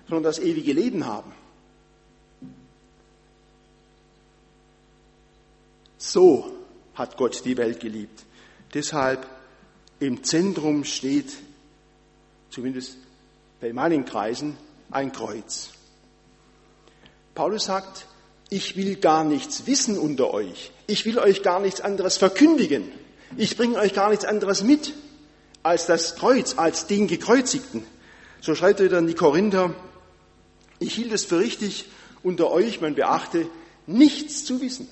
sondern 0.08 0.26
das 0.26 0.40
ewige 0.40 0.74
Leben 0.74 1.08
haben. 1.08 1.32
So 5.98 6.52
hat 6.96 7.16
Gott 7.16 7.46
die 7.46 7.56
Welt 7.56 7.80
geliebt. 7.80 8.26
Deshalb 8.74 9.26
im 10.02 10.22
Zentrum 10.24 10.84
steht, 10.84 11.32
zumindest 12.50 12.98
bei 13.62 13.72
meinen 13.72 14.04
Kreisen, 14.04 14.58
ein 14.90 15.14
Kreuz. 15.14 15.70
Paulus 17.36 17.66
sagt, 17.66 18.06
ich 18.50 18.76
will 18.76 18.98
gar 18.98 19.24
nichts 19.24 19.66
wissen 19.66 19.98
unter 19.98 20.34
euch. 20.34 20.72
Ich 20.88 21.06
will 21.06 21.20
euch 21.20 21.42
gar 21.42 21.62
nichts 21.62 21.80
anderes 21.80 22.18
verkündigen. 22.18 22.92
Ich 23.38 23.56
bringe 23.56 23.78
euch 23.78 23.94
gar 23.94 24.10
nichts 24.10 24.26
anderes 24.26 24.64
mit 24.64 24.94
als 25.64 25.86
das 25.86 26.16
Kreuz, 26.16 26.58
als 26.58 26.88
den 26.88 27.08
Gekreuzigten. 27.08 27.84
So 28.42 28.56
schreibt 28.56 28.80
er 28.80 28.90
dann 28.90 29.08
die 29.08 29.14
Korinther, 29.14 29.74
ich 30.80 30.96
hielt 30.96 31.12
es 31.12 31.26
für 31.26 31.40
richtig, 31.40 31.86
unter 32.24 32.52
euch, 32.52 32.82
man 32.82 32.96
beachte, 32.96 33.48
nichts 33.88 34.46
zu 34.46 34.62
wissen 34.62 34.88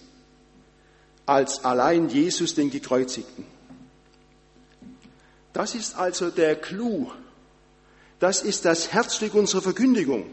als 1.26 1.64
allein 1.64 2.10
Jesus 2.10 2.56
den 2.56 2.72
Gekreuzigten. 2.72 3.46
Das 5.54 5.76
ist 5.76 5.96
also 5.96 6.32
der 6.32 6.56
Clou. 6.56 7.12
Das 8.18 8.42
ist 8.42 8.66
das 8.66 8.92
Herzstück 8.94 9.36
unserer 9.36 9.62
Verkündigung. 9.62 10.26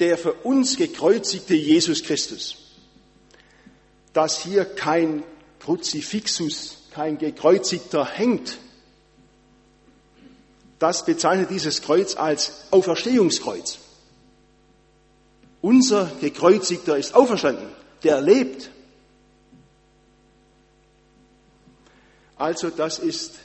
Der 0.00 0.18
für 0.18 0.34
uns 0.34 0.76
gekreuzigte 0.76 1.54
Jesus 1.54 2.02
Christus. 2.02 2.56
Dass 4.12 4.42
hier 4.42 4.66
kein 4.66 5.22
Kruzifixus, 5.60 6.88
kein 6.90 7.16
Gekreuzigter 7.16 8.04
hängt. 8.04 8.58
Das 10.84 11.06
bezeichnet 11.06 11.48
dieses 11.48 11.80
Kreuz 11.80 12.14
als 12.14 12.66
Auferstehungskreuz. 12.70 13.78
Unser 15.62 16.12
Gekreuzigter 16.20 16.98
ist 16.98 17.14
auferstanden, 17.14 17.66
der 18.02 18.20
lebt. 18.20 18.68
Also 22.36 22.68
das 22.68 22.98
ist 22.98 23.36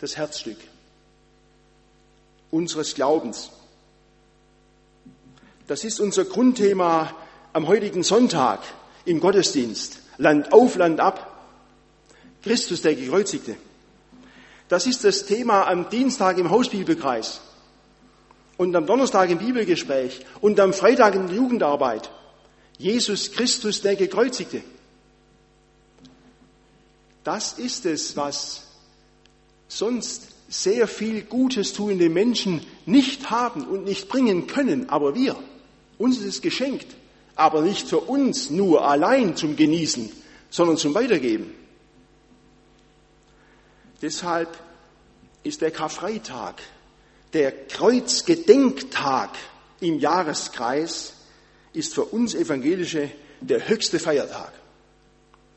das 0.00 0.16
Herzstück 0.16 0.56
unseres 2.50 2.96
Glaubens. 2.96 3.50
Das 5.68 5.84
ist 5.84 6.00
unser 6.00 6.24
Grundthema 6.24 7.14
am 7.52 7.68
heutigen 7.68 8.02
Sonntag 8.02 8.64
im 9.04 9.20
Gottesdienst. 9.20 10.00
Land 10.18 10.52
auf, 10.52 10.74
Land 10.74 10.98
ab. 10.98 11.46
Christus 12.42 12.82
der 12.82 12.96
Gekreuzigte. 12.96 13.54
Das 14.70 14.86
ist 14.86 15.02
das 15.02 15.26
Thema 15.26 15.66
am 15.66 15.90
Dienstag 15.90 16.38
im 16.38 16.48
Hausbibelkreis 16.48 17.40
und 18.56 18.74
am 18.76 18.86
Donnerstag 18.86 19.28
im 19.28 19.38
Bibelgespräch 19.38 20.20
und 20.40 20.60
am 20.60 20.72
Freitag 20.72 21.16
in 21.16 21.26
der 21.26 21.34
Jugendarbeit. 21.34 22.08
Jesus 22.78 23.32
Christus 23.32 23.82
der 23.82 23.96
Gekreuzigte. 23.96 24.62
Das 27.24 27.54
ist 27.54 27.84
es, 27.84 28.16
was 28.16 28.62
sonst 29.66 30.28
sehr 30.48 30.86
viel 30.86 31.22
Gutes 31.22 31.72
tuende 31.72 32.08
Menschen 32.08 32.64
nicht 32.86 33.28
haben 33.28 33.64
und 33.64 33.84
nicht 33.84 34.08
bringen 34.08 34.46
können, 34.46 34.88
aber 34.88 35.16
wir. 35.16 35.36
Uns 35.98 36.18
ist 36.18 36.26
es 36.26 36.42
geschenkt, 36.42 36.86
aber 37.34 37.62
nicht 37.62 37.88
für 37.88 37.98
uns 37.98 38.50
nur 38.50 38.88
allein 38.88 39.34
zum 39.34 39.56
Genießen, 39.56 40.12
sondern 40.48 40.76
zum 40.76 40.94
Weitergeben. 40.94 41.59
Deshalb 44.02 44.48
ist 45.42 45.60
der 45.60 45.70
Karfreitag, 45.70 46.60
der 47.32 47.66
Kreuzgedenktag 47.66 49.30
im 49.80 49.98
Jahreskreis, 49.98 51.14
ist 51.72 51.94
für 51.94 52.04
uns 52.04 52.34
Evangelische 52.34 53.10
der 53.40 53.68
höchste 53.68 53.98
Feiertag 53.98 54.52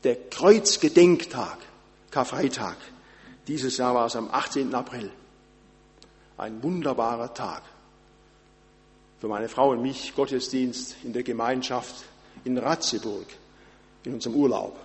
der 0.04 0.16
Kreuzgedenktag, 0.28 1.58
Karfreitag. 2.10 2.76
Dieses 3.48 3.76
Jahr 3.78 3.94
war 3.94 4.06
es 4.06 4.16
am 4.16 4.28
18. 4.30 4.74
April. 4.74 5.10
Ein 6.36 6.62
wunderbarer 6.62 7.32
Tag. 7.32 7.62
Für 9.20 9.28
meine 9.28 9.48
Frau 9.48 9.70
und 9.70 9.82
mich 9.82 10.14
Gottesdienst 10.14 10.96
in 11.02 11.12
der 11.12 11.22
Gemeinschaft 11.22 12.04
in 12.44 12.58
Ratzeburg, 12.58 13.26
in 14.04 14.14
unserem 14.14 14.36
Urlaub. 14.36 14.76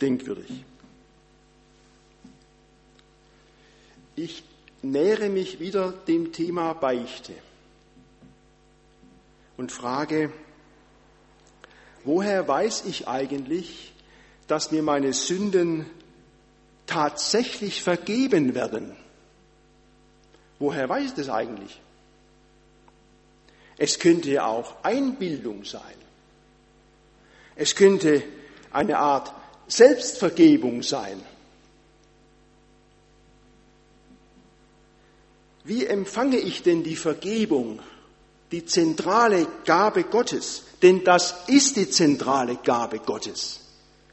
Denkwürdig. 0.00 0.64
Ich 4.16 4.42
nähere 4.82 5.28
mich 5.28 5.60
wieder 5.60 5.92
dem 5.92 6.32
Thema 6.32 6.72
Beichte 6.72 7.34
und 9.56 9.70
frage, 9.70 10.32
woher 12.04 12.48
weiß 12.48 12.84
ich 12.86 13.08
eigentlich, 13.08 13.92
dass 14.46 14.70
mir 14.72 14.82
meine 14.82 15.12
Sünden 15.12 15.86
tatsächlich 16.86 17.82
vergeben 17.82 18.54
werden? 18.54 18.96
Woher 20.58 20.88
weiß 20.88 21.04
ich 21.06 21.14
das 21.14 21.28
eigentlich? 21.28 21.80
Es 23.76 23.98
könnte 23.98 24.30
ja 24.30 24.46
auch 24.46 24.82
Einbildung 24.82 25.64
sein. 25.64 25.82
Es 27.56 27.74
könnte 27.74 28.22
eine 28.70 28.98
Art 28.98 29.32
Selbstvergebung 29.66 30.82
sein. 30.82 31.20
Wie 35.66 35.84
empfange 35.84 36.38
ich 36.38 36.62
denn 36.62 36.84
die 36.84 36.94
Vergebung, 36.94 37.80
die 38.52 38.64
zentrale 38.64 39.48
Gabe 39.64 40.04
Gottes? 40.04 40.62
Denn 40.80 41.02
das 41.02 41.48
ist 41.48 41.76
die 41.76 41.90
zentrale 41.90 42.56
Gabe 42.62 43.00
Gottes. 43.00 43.60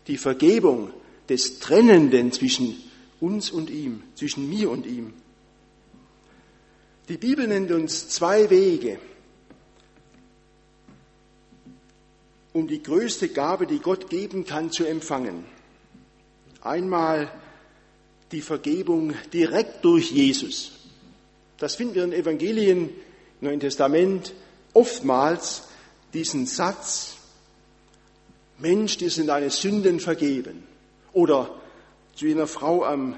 Die 0.07 0.17
Vergebung 0.17 0.91
des 1.29 1.59
Trennenden 1.59 2.31
zwischen 2.31 2.75
uns 3.19 3.51
und 3.51 3.69
ihm, 3.69 4.01
zwischen 4.15 4.49
mir 4.49 4.71
und 4.71 4.87
ihm. 4.87 5.13
Die 7.07 7.17
Bibel 7.17 7.47
nennt 7.47 7.71
uns 7.71 8.09
zwei 8.09 8.49
Wege, 8.49 8.97
um 12.51 12.67
die 12.67 12.81
größte 12.81 13.29
Gabe, 13.29 13.67
die 13.67 13.79
Gott 13.79 14.09
geben 14.09 14.45
kann, 14.45 14.71
zu 14.71 14.85
empfangen. 14.85 15.45
Einmal 16.61 17.31
die 18.31 18.41
Vergebung 18.41 19.13
direkt 19.31 19.85
durch 19.85 20.11
Jesus. 20.11 20.72
Das 21.57 21.75
finden 21.75 21.95
wir 21.95 22.03
in 22.03 22.13
Evangelien, 22.13 22.89
im 23.41 23.47
Neuen 23.47 23.59
Testament 23.59 24.33
oftmals 24.73 25.63
diesen 26.13 26.45
Satz, 26.45 27.15
Mensch, 28.59 28.97
dir 28.97 29.09
sind 29.09 29.27
deine 29.27 29.49
Sünden 29.49 29.99
vergeben. 29.99 30.63
Oder 31.11 31.49
zu 32.15 32.25
jener 32.25 32.47
Frau 32.47 32.85
am, 32.85 33.17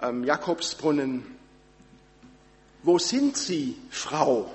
am 0.00 0.24
Jakobsbrunnen, 0.24 1.24
wo 2.82 2.98
sind 2.98 3.36
Sie, 3.36 3.76
Frau? 3.90 4.50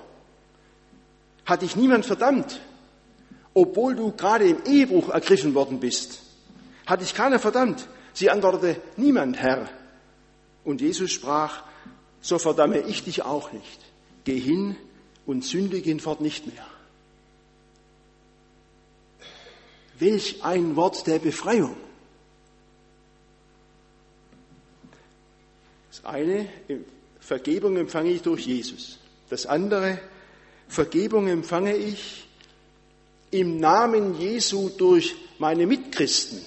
Hat 1.46 1.62
dich 1.62 1.76
niemand 1.76 2.06
verdammt, 2.06 2.62
obwohl 3.54 3.96
du 3.96 4.12
gerade 4.14 4.48
im 4.48 4.64
Ehebruch 4.66 5.10
ergriffen 5.10 5.54
worden 5.54 5.80
bist? 5.80 6.22
Hat 6.86 7.02
dich 7.02 7.14
keiner 7.14 7.40
verdammt? 7.40 7.88
Sie 8.14 8.30
antwortete, 8.30 8.82
niemand, 8.96 9.38
Herr. 9.38 9.70
Und 10.64 10.82
Jesus 10.82 11.12
sprach, 11.12 11.64
so 12.22 12.38
verdamme 12.38 12.80
ich 12.80 13.04
dich 13.04 13.24
auch 13.24 13.52
nicht. 13.52 13.80
Geh 14.24 14.40
hin 14.40 14.76
und 15.26 15.44
sündige 15.44 15.90
hinfort 15.90 16.22
nicht 16.22 16.46
mehr. 16.48 16.66
Welch 19.98 20.44
ein 20.44 20.76
Wort 20.76 21.06
der 21.08 21.20
Befreiung. 21.20 21.76
Das 25.90 26.06
eine, 26.06 26.48
Vergebung 27.20 27.78
empfange 27.78 28.12
ich 28.12 28.22
durch 28.22 28.46
Jesus. 28.46 29.00
Das 29.30 29.46
andere, 29.46 30.00
Vergebung 30.68 31.28
empfange 31.28 31.76
ich 31.76 32.28
im 33.30 33.58
Namen 33.58 34.20
Jesu 34.20 34.70
durch 34.70 35.16
meine 35.38 35.66
Mitchristen. 35.66 36.42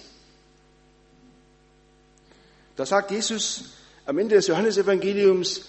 Da 2.77 2.85
sagt 2.85 3.11
Jesus 3.11 3.65
am 4.07 4.19
Ende 4.19 4.37
des 4.37 4.47
Johannesevangeliums, 4.47 5.63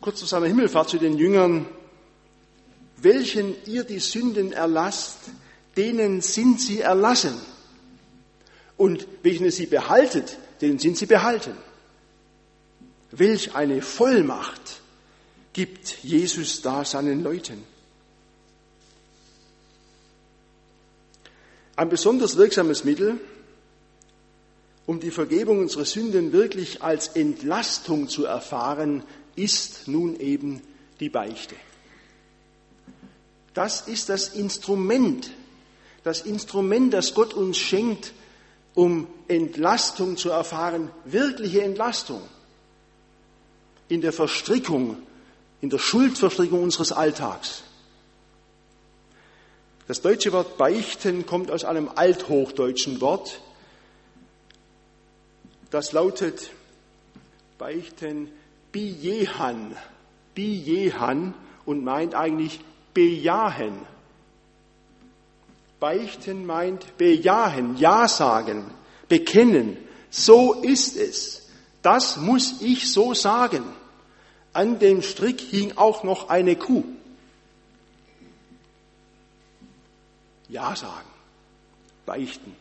kurz 0.00 0.20
vor 0.20 0.28
seiner 0.28 0.46
Himmelfahrt 0.46 0.90
zu 0.90 0.98
den 0.98 1.18
Jüngern, 1.18 1.66
welchen 2.96 3.54
ihr 3.66 3.84
die 3.84 3.98
Sünden 3.98 4.52
erlasst, 4.52 5.18
denen 5.76 6.20
sind 6.20 6.60
sie 6.60 6.80
erlassen. 6.80 7.34
Und 8.76 9.06
welchen 9.22 9.50
sie 9.50 9.66
behaltet, 9.66 10.38
denen 10.60 10.78
sind 10.78 10.96
sie 10.96 11.06
behalten. 11.06 11.52
Welch 13.10 13.54
eine 13.54 13.82
Vollmacht 13.82 14.80
gibt 15.52 16.02
Jesus 16.02 16.62
da 16.62 16.84
seinen 16.84 17.22
Leuten. 17.22 17.62
Ein 21.76 21.88
besonders 21.88 22.36
wirksames 22.36 22.84
Mittel, 22.84 23.18
um 24.90 24.98
die 24.98 25.12
Vergebung 25.12 25.60
unserer 25.60 25.84
Sünden 25.84 26.32
wirklich 26.32 26.82
als 26.82 27.06
Entlastung 27.06 28.08
zu 28.08 28.24
erfahren, 28.24 29.04
ist 29.36 29.86
nun 29.86 30.18
eben 30.18 30.62
die 30.98 31.08
Beichte. 31.08 31.54
Das 33.54 33.82
ist 33.82 34.08
das 34.08 34.30
Instrument, 34.30 35.30
das 36.02 36.22
Instrument, 36.22 36.92
das 36.92 37.14
Gott 37.14 37.34
uns 37.34 37.56
schenkt, 37.56 38.12
um 38.74 39.06
Entlastung 39.28 40.16
zu 40.16 40.30
erfahren, 40.30 40.90
wirkliche 41.04 41.62
Entlastung 41.62 42.22
in 43.86 44.00
der 44.00 44.12
Verstrickung, 44.12 44.96
in 45.60 45.70
der 45.70 45.78
Schuldverstrickung 45.78 46.64
unseres 46.64 46.90
Alltags. 46.90 47.62
Das 49.86 50.02
deutsche 50.02 50.32
Wort 50.32 50.58
beichten 50.58 51.26
kommt 51.26 51.52
aus 51.52 51.62
einem 51.62 51.88
althochdeutschen 51.94 53.00
Wort, 53.00 53.40
das 55.70 55.92
lautet 55.92 56.50
beichten 57.58 58.28
bijehan, 58.72 59.76
bijehan 60.34 61.34
und 61.66 61.84
meint 61.84 62.14
eigentlich 62.14 62.60
bejahen. 62.94 63.86
Beichten 65.78 66.46
meint 66.46 66.96
bejahen, 66.96 67.76
ja 67.76 68.08
sagen, 68.08 68.64
bekennen. 69.08 69.76
So 70.10 70.54
ist 70.54 70.96
es. 70.96 71.48
Das 71.82 72.16
muss 72.16 72.60
ich 72.60 72.92
so 72.92 73.14
sagen. 73.14 73.64
An 74.52 74.78
dem 74.78 75.02
Strick 75.02 75.40
hing 75.40 75.76
auch 75.76 76.02
noch 76.02 76.28
eine 76.28 76.56
Kuh. 76.56 76.84
Ja 80.48 80.74
sagen, 80.74 81.08
beichten. 82.04 82.54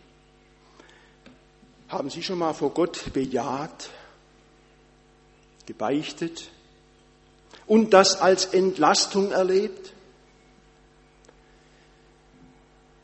Haben 1.89 2.11
Sie 2.11 2.21
schon 2.21 2.37
mal 2.37 2.53
vor 2.53 2.69
Gott 2.69 3.11
bejaht, 3.13 3.89
gebeichtet 5.65 6.51
und 7.65 7.93
das 7.93 8.21
als 8.21 8.45
Entlastung 8.45 9.31
erlebt? 9.31 9.93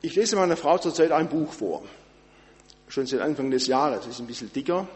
Ich 0.03 0.13
lese 0.13 0.35
meiner 0.35 0.55
Frau 0.55 0.77
zurzeit 0.77 1.11
ein 1.11 1.29
Buch 1.29 1.51
vor, 1.51 1.83
schon 2.87 3.07
seit 3.07 3.21
Anfang 3.21 3.49
des 3.49 3.65
Jahres, 3.65 4.05
ist 4.05 4.19
ein 4.19 4.27
bisschen 4.27 4.53
dicker. 4.53 4.87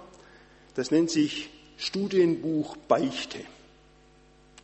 Das 0.76 0.92
nennt 0.92 1.10
sich 1.10 1.50
Studienbuch 1.78 2.78
Beichte. 2.78 3.40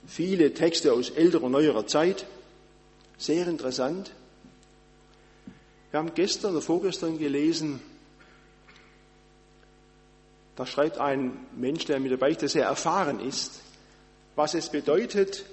Viele 0.05 0.53
Texte 0.53 0.93
aus 0.93 1.09
älterer, 1.09 1.49
neuerer 1.49 1.87
Zeit, 1.87 2.27
sehr 3.17 3.47
interessant. 3.47 4.11
Wir 5.89 5.99
haben 5.99 6.13
gestern 6.13 6.51
oder 6.51 6.61
vorgestern 6.61 7.17
gelesen, 7.17 7.81
da 10.55 10.65
schreibt 10.65 10.97
ein 10.97 11.37
Mensch, 11.55 11.85
der 11.85 11.99
mit 11.99 12.11
der 12.11 12.17
Beichte 12.17 12.47
sehr 12.47 12.65
erfahren 12.65 13.19
ist, 13.19 13.61
was 14.35 14.53
es 14.53 14.69
bedeutet, 14.69 15.45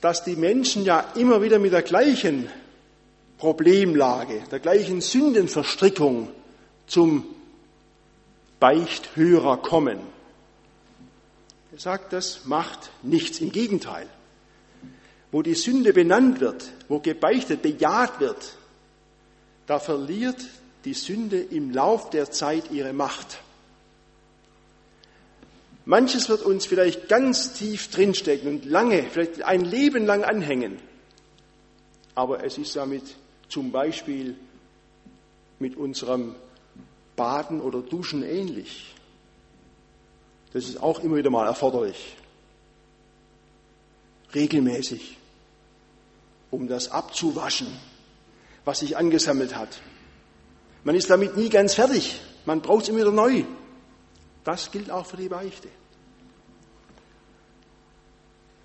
dass 0.00 0.24
die 0.24 0.36
Menschen 0.36 0.84
ja 0.84 1.00
immer 1.14 1.42
wieder 1.42 1.58
mit 1.58 1.72
der 1.72 1.82
gleichen 1.82 2.48
Problemlage, 3.38 4.42
der 4.50 4.60
gleichen 4.60 5.00
Sündenverstrickung 5.00 6.28
zum 6.86 7.24
Beichthörer 8.60 9.56
kommen. 9.56 9.98
Er 11.72 11.78
sagt, 11.78 12.12
das 12.12 12.44
macht 12.44 12.90
nichts. 13.02 13.40
Im 13.40 13.50
Gegenteil. 13.50 14.06
Wo 15.30 15.40
die 15.40 15.54
Sünde 15.54 15.94
benannt 15.94 16.40
wird, 16.40 16.70
wo 16.88 16.98
gebeichtet, 16.98 17.62
bejaht 17.62 18.20
wird, 18.20 18.56
da 19.66 19.78
verliert 19.78 20.44
die 20.84 20.94
Sünde 20.94 21.40
im 21.40 21.70
Lauf 21.70 22.10
der 22.10 22.30
Zeit 22.30 22.70
ihre 22.70 22.92
Macht. 22.92 23.38
Manches 25.84 26.28
wird 26.28 26.42
uns 26.42 26.66
vielleicht 26.66 27.08
ganz 27.08 27.54
tief 27.54 27.90
drinstecken 27.90 28.48
und 28.48 28.64
lange, 28.64 29.02
vielleicht 29.10 29.42
ein 29.42 29.64
Leben 29.64 30.06
lang 30.06 30.22
anhängen. 30.22 30.78
Aber 32.14 32.44
es 32.44 32.58
ist 32.58 32.76
damit 32.76 33.02
zum 33.48 33.72
Beispiel 33.72 34.36
mit 35.58 35.76
unserem 35.76 36.34
Baden 37.16 37.60
oder 37.60 37.80
Duschen 37.80 38.22
ähnlich. 38.22 38.94
Das 40.52 40.64
ist 40.64 40.82
auch 40.82 41.00
immer 41.00 41.16
wieder 41.16 41.30
mal 41.30 41.46
erforderlich. 41.46 42.16
Regelmäßig, 44.34 45.16
um 46.50 46.68
das 46.68 46.90
abzuwaschen, 46.90 47.68
was 48.64 48.80
sich 48.80 48.96
angesammelt 48.96 49.56
hat. 49.56 49.80
Man 50.84 50.94
ist 50.94 51.10
damit 51.10 51.36
nie 51.36 51.48
ganz 51.48 51.74
fertig. 51.74 52.20
Man 52.44 52.60
braucht 52.60 52.84
es 52.84 52.88
immer 52.88 53.00
wieder 53.00 53.12
neu. 53.12 53.44
Das 54.44 54.70
gilt 54.70 54.90
auch 54.90 55.06
für 55.06 55.16
die 55.16 55.28
Beichte. 55.28 55.68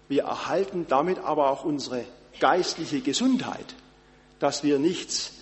Wir 0.08 0.24
erhalten 0.24 0.86
damit 0.88 1.20
aber 1.20 1.52
auch 1.52 1.66
unsere 1.66 2.06
geistliche 2.40 3.02
Gesundheit, 3.02 3.76
dass 4.40 4.64
wir 4.64 4.80
nichts 4.80 5.34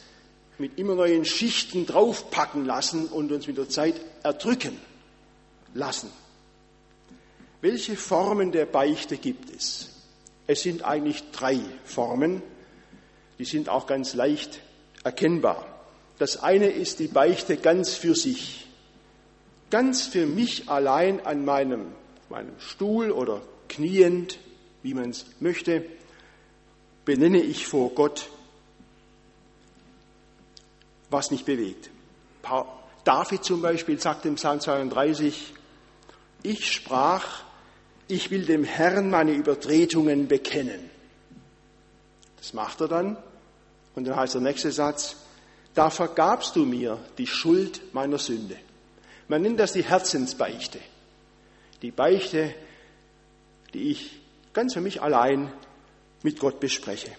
mit 0.57 0.77
immer 0.79 0.95
neuen 0.95 1.25
Schichten 1.25 1.85
draufpacken 1.85 2.65
lassen 2.65 3.07
und 3.07 3.31
uns 3.31 3.47
mit 3.47 3.57
der 3.57 3.69
Zeit 3.69 3.95
erdrücken 4.23 4.79
lassen. 5.73 6.09
Welche 7.61 7.95
Formen 7.95 8.51
der 8.51 8.65
Beichte 8.65 9.17
gibt 9.17 9.53
es? 9.55 9.89
Es 10.47 10.61
sind 10.61 10.83
eigentlich 10.83 11.31
drei 11.31 11.59
Formen, 11.83 12.41
die 13.39 13.45
sind 13.45 13.69
auch 13.69 13.87
ganz 13.87 14.13
leicht 14.13 14.61
erkennbar. 15.03 15.67
Das 16.17 16.41
eine 16.41 16.67
ist 16.67 16.99
die 16.99 17.07
Beichte 17.07 17.57
ganz 17.57 17.95
für 17.95 18.15
sich 18.15 18.64
ganz 19.75 20.07
für 20.07 20.25
mich 20.25 20.69
allein 20.69 21.25
an 21.25 21.43
meinem, 21.43 21.87
meinem 22.29 22.57
Stuhl 22.59 23.11
oder 23.11 23.41
kniend, 23.67 24.39
wie 24.83 24.93
man 24.93 25.09
es 25.09 25.25
möchte, 25.41 25.85
benenne 27.03 27.41
ich 27.41 27.67
vor 27.67 27.89
Gott, 27.89 28.29
was 31.09 31.29
mich 31.29 31.43
bewegt. 31.43 31.89
David 33.03 33.43
zum 33.43 33.61
Beispiel 33.61 33.99
sagt 33.99 34.25
im 34.25 34.35
Psalm 34.35 34.61
32, 34.61 35.53
ich 36.43 36.71
sprach, 36.71 37.43
ich 38.07 38.31
will 38.31 38.45
dem 38.45 38.63
Herrn 38.63 39.09
meine 39.09 39.33
Übertretungen 39.33 40.29
bekennen. 40.29 40.89
Das 42.37 42.53
macht 42.53 42.79
er 42.79 42.87
dann. 42.87 43.17
Und 43.93 44.07
dann 44.07 44.15
heißt 44.15 44.35
der 44.35 44.41
nächste 44.41 44.71
Satz, 44.71 45.17
da 45.73 45.89
vergabst 45.89 46.55
du 46.55 46.63
mir 46.63 46.97
die 47.17 47.27
Schuld 47.27 47.93
meiner 47.93 48.19
Sünde. 48.19 48.55
Man 49.27 49.41
nennt 49.41 49.59
das 49.59 49.73
die 49.73 49.83
Herzensbeichte. 49.83 50.79
Die 51.81 51.91
Beichte, 51.91 52.53
die 53.73 53.91
ich 53.91 54.19
ganz 54.53 54.73
für 54.73 54.81
mich 54.81 55.01
allein 55.01 55.51
mit 56.23 56.39
Gott 56.39 56.59
bespreche. 56.59 57.11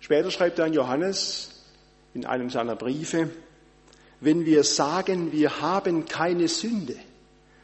Später 0.00 0.30
schreibt 0.30 0.58
dann 0.58 0.72
Johannes 0.72 1.64
in 2.14 2.26
einem 2.26 2.50
seiner 2.50 2.76
Briefe, 2.76 3.30
wenn 4.20 4.46
wir 4.46 4.64
sagen, 4.64 5.32
wir 5.32 5.60
haben 5.60 6.06
keine 6.06 6.48
Sünde, 6.48 6.96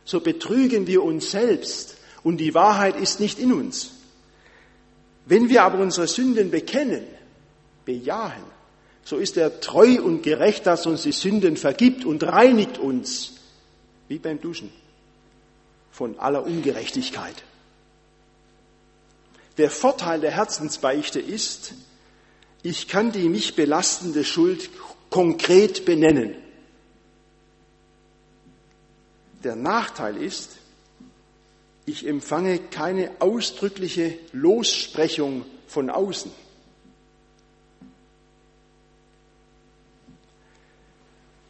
so 0.04 0.20
betrügen 0.20 0.86
wir 0.86 1.02
uns 1.02 1.30
selbst 1.30 1.96
und 2.22 2.38
die 2.38 2.54
Wahrheit 2.54 2.96
ist 2.96 3.20
nicht 3.20 3.38
in 3.38 3.52
uns. 3.52 3.92
Wenn 5.26 5.48
wir 5.48 5.62
aber 5.62 5.78
unsere 5.78 6.08
Sünden 6.08 6.50
bekennen, 6.50 7.04
bejahen, 7.84 8.42
so 9.04 9.16
ist 9.16 9.36
er 9.36 9.60
treu 9.60 10.00
und 10.00 10.22
gerecht, 10.22 10.66
dass 10.66 10.86
uns 10.86 11.02
die 11.02 11.12
Sünden 11.12 11.56
vergibt 11.56 12.04
und 12.04 12.22
reinigt 12.22 12.78
uns, 12.78 13.34
wie 14.08 14.18
beim 14.18 14.40
Duschen, 14.40 14.72
von 15.90 16.18
aller 16.18 16.44
Ungerechtigkeit. 16.44 17.42
Der 19.58 19.70
Vorteil 19.70 20.20
der 20.20 20.30
Herzensbeichte 20.30 21.20
ist, 21.20 21.74
ich 22.62 22.88
kann 22.88 23.12
die 23.12 23.28
mich 23.28 23.56
belastende 23.56 24.24
Schuld 24.24 24.70
konkret 25.10 25.84
benennen. 25.84 26.36
Der 29.44 29.56
Nachteil 29.56 30.16
ist, 30.16 30.50
ich 31.84 32.06
empfange 32.06 32.58
keine 32.58 33.10
ausdrückliche 33.18 34.16
Lossprechung 34.32 35.44
von 35.66 35.90
außen. 35.90 36.30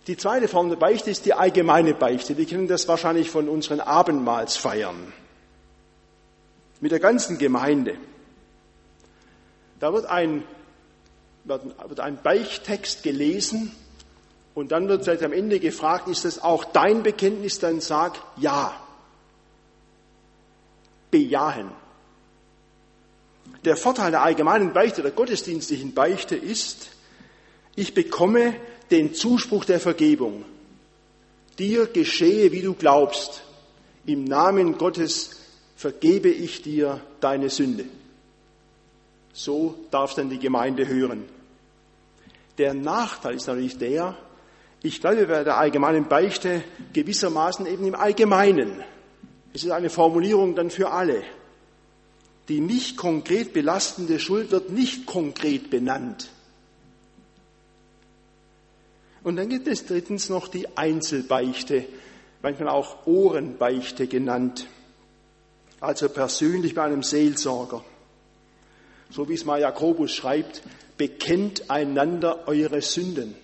Die 0.07 0.17
zweite 0.17 0.49
Form 0.49 0.69
der 0.69 0.77
Beichte 0.77 1.11
ist 1.11 1.27
die 1.27 1.35
allgemeine 1.35 1.95
Beichte. 1.95 2.37
Wir 2.37 2.47
kennen 2.47 2.67
das 2.67 2.89
wahrscheinlich 2.89 3.31
von 3.31 3.49
unseren 3.49 3.81
Abendmahlsfeiern 3.81 5.13
mit 6.81 6.91
der 6.91 6.99
ganzen 6.99 7.39
Gemeinde. 7.39 7.97
Da 9.79 9.93
wird 9.93 10.07
ein, 10.07 10.43
wird 11.45 12.01
ein 12.01 12.21
Beichttext 12.21 13.05
gelesen 13.05 13.73
und 14.55 14.73
dann 14.73 14.89
wird 14.89 15.05
vielleicht 15.05 15.23
am 15.23 15.33
Ende 15.33 15.61
gefragt, 15.61 16.09
ist 16.09 16.25
das 16.25 16.43
auch 16.43 16.65
dein 16.65 17.05
Bekenntnis? 17.05 17.61
Dann 17.61 17.81
sag 17.81 18.19
ja. 18.37 18.75
Bejahen. 21.13 21.71
Der 23.65 23.77
Vorteil 23.77 24.11
der 24.11 24.23
allgemeinen 24.23 24.73
Beichte, 24.73 25.03
der 25.03 25.13
gottesdienstlichen 25.13 25.95
Beichte 25.95 26.35
ist, 26.35 26.91
ich 27.77 27.95
bekomme 27.95 28.55
den 28.93 29.15
Zuspruch 29.15 29.65
der 29.65 29.81
Vergebung. 29.81 30.45
Dir 31.59 31.87
geschehe, 31.87 32.53
wie 32.53 32.63
du 32.63 32.75
glaubst. 32.75 33.43
Im 34.07 34.25
Namen 34.25 34.79
Gottes 34.79 35.41
vergebe 35.77 36.29
ich 36.29 36.63
dir 36.63 37.01
deine 37.21 37.51
Sünde. 37.51 37.85
So 39.33 39.75
darf 39.91 40.15
dann 40.15 40.31
die 40.31 40.39
Gemeinde 40.39 40.87
hören. 40.87 41.25
Der 42.59 42.75
Nachteil 42.75 43.35
ist 43.35 43.47
natürlich 43.47 43.79
der, 43.79 44.17
ich 44.83 45.01
bleibe 45.01 45.27
bei 45.27 45.45
der 45.45 45.59
allgemeinen 45.59 46.09
Beichte 46.09 46.63
gewissermaßen 46.93 47.67
eben 47.67 47.87
im 47.87 47.95
Allgemeinen. 47.95 48.83
Es 49.55 49.65
ist 49.65 49.71
eine 49.71 49.91
Formulierung 49.91 50.55
dann 50.55 50.71
für 50.71 50.91
alle. 50.91 51.23
Die 52.49 52.61
nicht 52.61 52.97
konkret 52.97 53.53
belastende 53.53 54.19
Schuld 54.19 54.51
wird 54.51 54.71
nicht 54.71 55.07
konkret 55.07 55.71
benannt. 55.71 56.31
Und 59.25 59.37
dann 59.37 59.49
gibt 59.49 59.69
es 59.69 59.87
drittens 59.87 60.29
noch 60.29 60.49
die 60.49 60.77
Einzelbeichte, 60.77 61.87
manchmal 62.43 62.69
auch 62.69 63.07
Ohrenbeichte 63.07 64.09
genannt, 64.09 64.67
also 65.81 66.09
persönlich 66.09 66.75
bei 66.75 66.83
einem 66.83 67.03
Seelsorger. 67.03 67.85
So 69.11 69.29
wie 69.29 69.35
es 69.35 69.45
mal 69.45 69.61
Jakobus 69.61 70.13
schreibt, 70.13 70.63
bekennt 70.97 71.71
einander 71.71 72.49
eure 72.49 72.81
Sünden. 72.81 73.35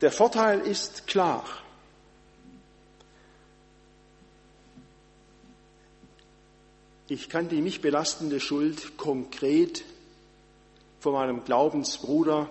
Der 0.00 0.12
Vorteil 0.12 0.60
ist 0.60 1.06
klar. 1.06 1.44
Ich 7.08 7.28
kann 7.28 7.48
die 7.48 7.62
mich 7.62 7.80
belastende 7.80 8.40
Schuld 8.40 8.96
konkret 8.96 9.84
von 11.06 11.12
meinem 11.12 11.44
Glaubensbruder, 11.44 12.50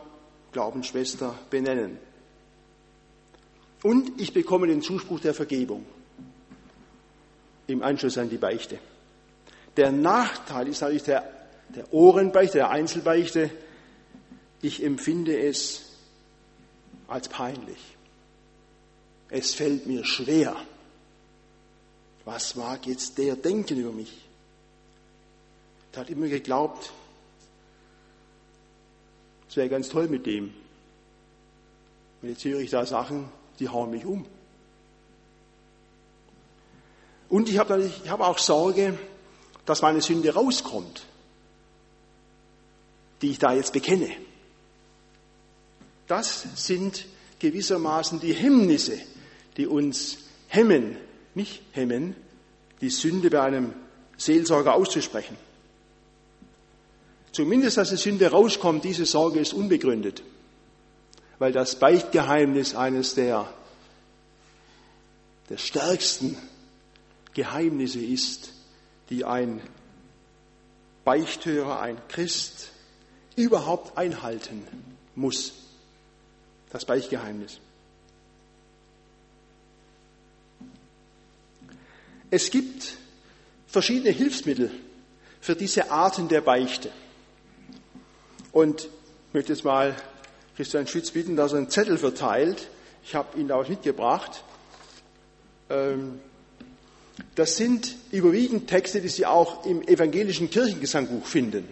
Glaubensschwester 0.53 1.37
benennen. 1.49 1.99
Und 3.83 4.21
ich 4.21 4.31
bekomme 4.31 4.67
den 4.67 4.81
Zuspruch 4.81 5.19
der 5.19 5.33
Vergebung 5.33 5.85
im 7.67 7.83
Anschluss 7.83 8.17
an 8.17 8.29
die 8.29 8.37
Beichte. 8.37 8.79
Der 9.75 9.91
Nachteil 9.91 10.69
ist 10.69 10.79
natürlich 10.79 11.03
der, 11.03 11.29
der 11.67 11.93
Ohrenbeichte, 11.93 12.59
der 12.59 12.69
Einzelbeichte. 12.69 13.51
Ich 14.61 14.81
empfinde 14.81 15.37
es 15.37 15.97
als 17.09 17.27
peinlich. 17.27 17.97
Es 19.27 19.53
fällt 19.53 19.85
mir 19.85 20.05
schwer. 20.05 20.55
Was 22.23 22.55
mag 22.55 22.87
jetzt 22.87 23.17
der 23.17 23.35
denken 23.35 23.79
über 23.79 23.91
mich? 23.91 24.25
Der 25.93 26.03
hat 26.03 26.09
immer 26.09 26.29
geglaubt, 26.29 26.93
es 29.55 29.57
wäre 29.57 29.69
ganz 29.69 29.87
toll 29.87 30.09
mit 30.09 30.25
dem. 30.25 30.53
Und 32.21 32.27
jetzt 32.27 32.43
höre 32.43 32.59
ich 32.59 32.71
da 32.71 32.85
Sachen, 32.85 33.29
die 33.57 33.69
hauen 33.69 33.89
mich 33.89 34.03
um. 34.03 34.25
Und 37.29 37.47
ich 37.47 37.57
habe, 37.57 37.89
habe 38.09 38.25
auch 38.25 38.37
Sorge, 38.37 38.99
dass 39.65 39.81
meine 39.81 40.01
Sünde 40.01 40.33
rauskommt, 40.33 41.05
die 43.21 43.31
ich 43.31 43.39
da 43.39 43.53
jetzt 43.53 43.71
bekenne. 43.71 44.09
Das 46.07 46.47
sind 46.55 47.05
gewissermaßen 47.39 48.19
die 48.19 48.33
Hemmnisse, 48.33 48.99
die 49.55 49.67
uns 49.67 50.17
hemmen, 50.49 50.97
nicht 51.33 51.61
hemmen, 51.71 52.17
die 52.81 52.89
Sünde 52.89 53.29
bei 53.29 53.43
einem 53.43 53.73
Seelsorger 54.17 54.73
auszusprechen. 54.75 55.37
Zumindest, 57.36 57.76
dass 57.76 57.89
die 57.89 57.98
Sünde 57.98 58.32
rauskommt, 58.32 58.86
diese 58.86 59.06
Sorge 59.06 59.41
ist 59.41 59.54
unbegründet, 59.54 60.24
weil 61.38 61.52
das 61.52 61.78
Beichtgeheimnis 61.78 62.76
eines 62.76 63.13
der, 63.13 63.54
der 65.50 65.58
stärksten 65.58 66.38
Geheimnisse 67.34 68.00
ist, 68.00 68.54
die 69.10 69.26
ein 69.26 69.60
Beichthörer, 71.04 71.82
ein 71.82 71.98
Christ 72.08 72.69
überhaupt 73.36 73.98
einhalten 73.98 74.65
muss 75.13 75.56
das 76.69 76.86
Beichtgeheimnis. 76.86 77.60
Es 82.32 82.50
gibt 82.50 82.93
verschiedene 83.67 84.12
Hilfsmittel 84.12 84.71
für 85.41 85.58
diese 85.58 85.91
Arten 85.91 86.30
der 86.30 86.39
Beichte. 86.39 86.91
Und 88.55 88.85
ich 88.85 89.33
möchte 89.33 89.51
jetzt 89.51 89.65
mal 89.65 89.93
Christian 90.55 90.87
Schütz 90.87 91.11
bitten, 91.11 91.35
dass 91.35 91.51
er 91.51 91.57
einen 91.57 91.69
Zettel 91.69 91.97
verteilt. 91.97 92.69
Ich 93.03 93.13
habe 93.13 93.37
Ihnen 93.37 93.49
da 93.49 93.59
was 93.59 93.67
mitgebracht. 93.67 94.43
Ähm, 95.69 96.19
das 97.35 97.57
sind 97.57 97.95
überwiegend 98.11 98.67
Texte, 98.67 99.01
die 99.01 99.09
Sie 99.09 99.25
auch 99.25 99.65
im 99.65 99.81
evangelischen 99.81 100.49
Kirchengesangbuch 100.49 101.25
finden. 101.25 101.67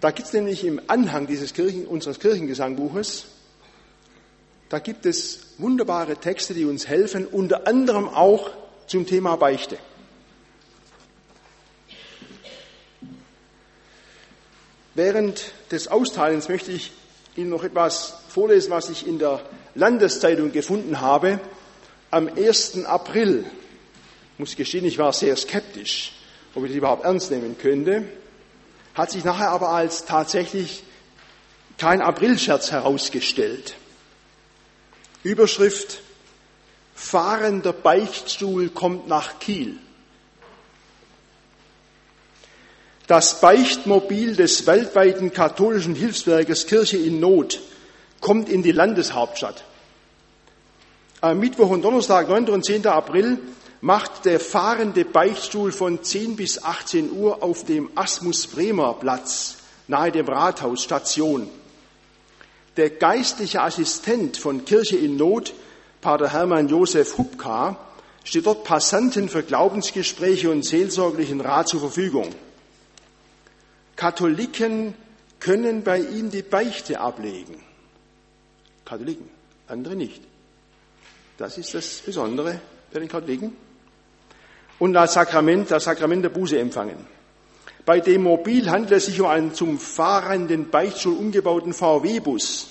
Da 0.00 0.12
gibt 0.12 0.28
es 0.28 0.34
nämlich 0.34 0.64
im 0.64 0.80
Anhang 0.86 1.26
dieses 1.26 1.52
Kirchen, 1.52 1.86
unseres 1.86 2.20
Kirchengesangbuches 2.20 3.26
da 4.74 4.80
gibt 4.80 5.06
es 5.06 5.54
wunderbare 5.58 6.16
Texte, 6.16 6.52
die 6.52 6.64
uns 6.64 6.88
helfen, 6.88 7.26
unter 7.26 7.68
anderem 7.68 8.08
auch 8.08 8.50
zum 8.88 9.06
Thema 9.06 9.36
Beichte. 9.36 9.78
Während 14.94 15.52
des 15.70 15.88
Austeilens 15.88 16.48
möchte 16.48 16.70
ich 16.70 16.92
Ihnen 17.36 17.50
noch 17.50 17.64
etwas 17.64 18.14
vorlesen, 18.28 18.70
was 18.70 18.90
ich 18.90 19.06
in 19.06 19.18
der 19.18 19.40
Landeszeitung 19.74 20.52
gefunden 20.52 21.00
habe. 21.00 21.40
Am 22.10 22.28
1. 22.28 22.84
April, 22.84 23.44
muss 24.38 24.54
gestehen, 24.54 24.84
ich 24.84 24.98
war 24.98 25.12
sehr 25.12 25.36
skeptisch, 25.36 26.12
ob 26.54 26.64
ich 26.64 26.70
das 26.70 26.78
überhaupt 26.78 27.04
ernst 27.04 27.32
nehmen 27.32 27.58
könnte, 27.58 28.04
hat 28.94 29.10
sich 29.10 29.24
nachher 29.24 29.50
aber 29.50 29.70
als 29.70 30.04
tatsächlich 30.04 30.84
kein 31.76 32.00
Aprilscherz 32.00 32.70
herausgestellt. 32.70 33.74
Überschrift 35.24 36.00
Fahrender 36.94 37.72
Beichtstuhl 37.72 38.68
kommt 38.68 39.08
nach 39.08 39.40
Kiel. 39.40 39.78
Das 43.06 43.42
Beichtmobil 43.42 44.34
des 44.34 44.66
weltweiten 44.66 45.32
katholischen 45.32 45.94
Hilfswerkes 45.94 46.66
Kirche 46.66 46.96
in 46.96 47.20
Not 47.20 47.60
kommt 48.20 48.48
in 48.48 48.62
die 48.62 48.72
Landeshauptstadt. 48.72 49.62
Am 51.20 51.38
Mittwoch 51.38 51.68
und 51.68 51.82
Donnerstag, 51.82 52.28
9. 52.28 52.48
und 52.48 52.64
10. 52.64 52.86
April, 52.86 53.38
macht 53.82 54.24
der 54.24 54.40
fahrende 54.40 55.04
Beichtstuhl 55.04 55.70
von 55.70 56.02
10 56.02 56.36
bis 56.36 56.62
18 56.62 57.12
Uhr 57.12 57.42
auf 57.42 57.66
dem 57.66 57.90
Asmus 57.94 58.46
Bremer 58.46 58.94
Platz 58.94 59.56
nahe 59.86 60.10
dem 60.10 60.26
Rathaus 60.26 60.82
Station. 60.82 61.48
Der 62.78 62.88
geistliche 62.88 63.60
Assistent 63.60 64.38
von 64.38 64.64
Kirche 64.64 64.96
in 64.96 65.16
Not, 65.16 65.52
Pater 66.00 66.32
Hermann 66.32 66.68
Josef 66.68 67.18
Hubka, 67.18 67.76
steht 68.24 68.46
dort 68.46 68.64
Passanten 68.64 69.28
für 69.28 69.42
Glaubensgespräche 69.42 70.50
und 70.50 70.64
seelsorglichen 70.64 71.42
Rat 71.42 71.68
zur 71.68 71.80
Verfügung. 71.80 72.34
Katholiken 73.96 74.94
können 75.40 75.84
bei 75.84 75.98
ihm 75.98 76.30
die 76.30 76.42
Beichte 76.42 77.00
ablegen. 77.00 77.62
Katholiken, 78.84 79.28
andere 79.68 79.94
nicht. 79.96 80.22
Das 81.38 81.58
ist 81.58 81.74
das 81.74 82.02
Besondere 82.04 82.60
bei 82.92 83.00
den 83.00 83.08
Katholiken. 83.08 83.56
Und 84.78 84.92
das 84.92 85.14
Sakrament, 85.14 85.70
das 85.70 85.84
Sakrament 85.84 86.24
der 86.24 86.30
Buße 86.30 86.58
empfangen. 86.58 87.06
Bei 87.84 88.00
dem 88.00 88.22
Mobil 88.22 88.70
handelt 88.70 88.92
es 88.92 89.06
sich 89.06 89.20
um 89.20 89.26
einen 89.26 89.54
zum 89.54 89.78
fahrenden 89.78 90.70
Beichtstuhl 90.70 91.16
umgebauten 91.16 91.74
VW-Bus. 91.74 92.68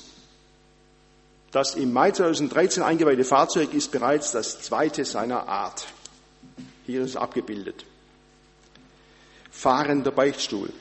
Das 1.51 1.75
im 1.75 1.93
Mai 1.93 2.11
2013 2.11 2.81
eingeweihte 2.81 3.23
Fahrzeug 3.23 3.73
ist 3.75 3.91
bereits 3.91 4.31
das 4.31 4.61
zweite 4.61 5.05
seiner 5.05 5.47
Art. 5.47 5.85
Hier 6.87 7.01
ist 7.01 7.11
es 7.11 7.15
abgebildet. 7.15 7.85
Fahrender 9.51 10.09
Beichtstuhl. 10.09 10.73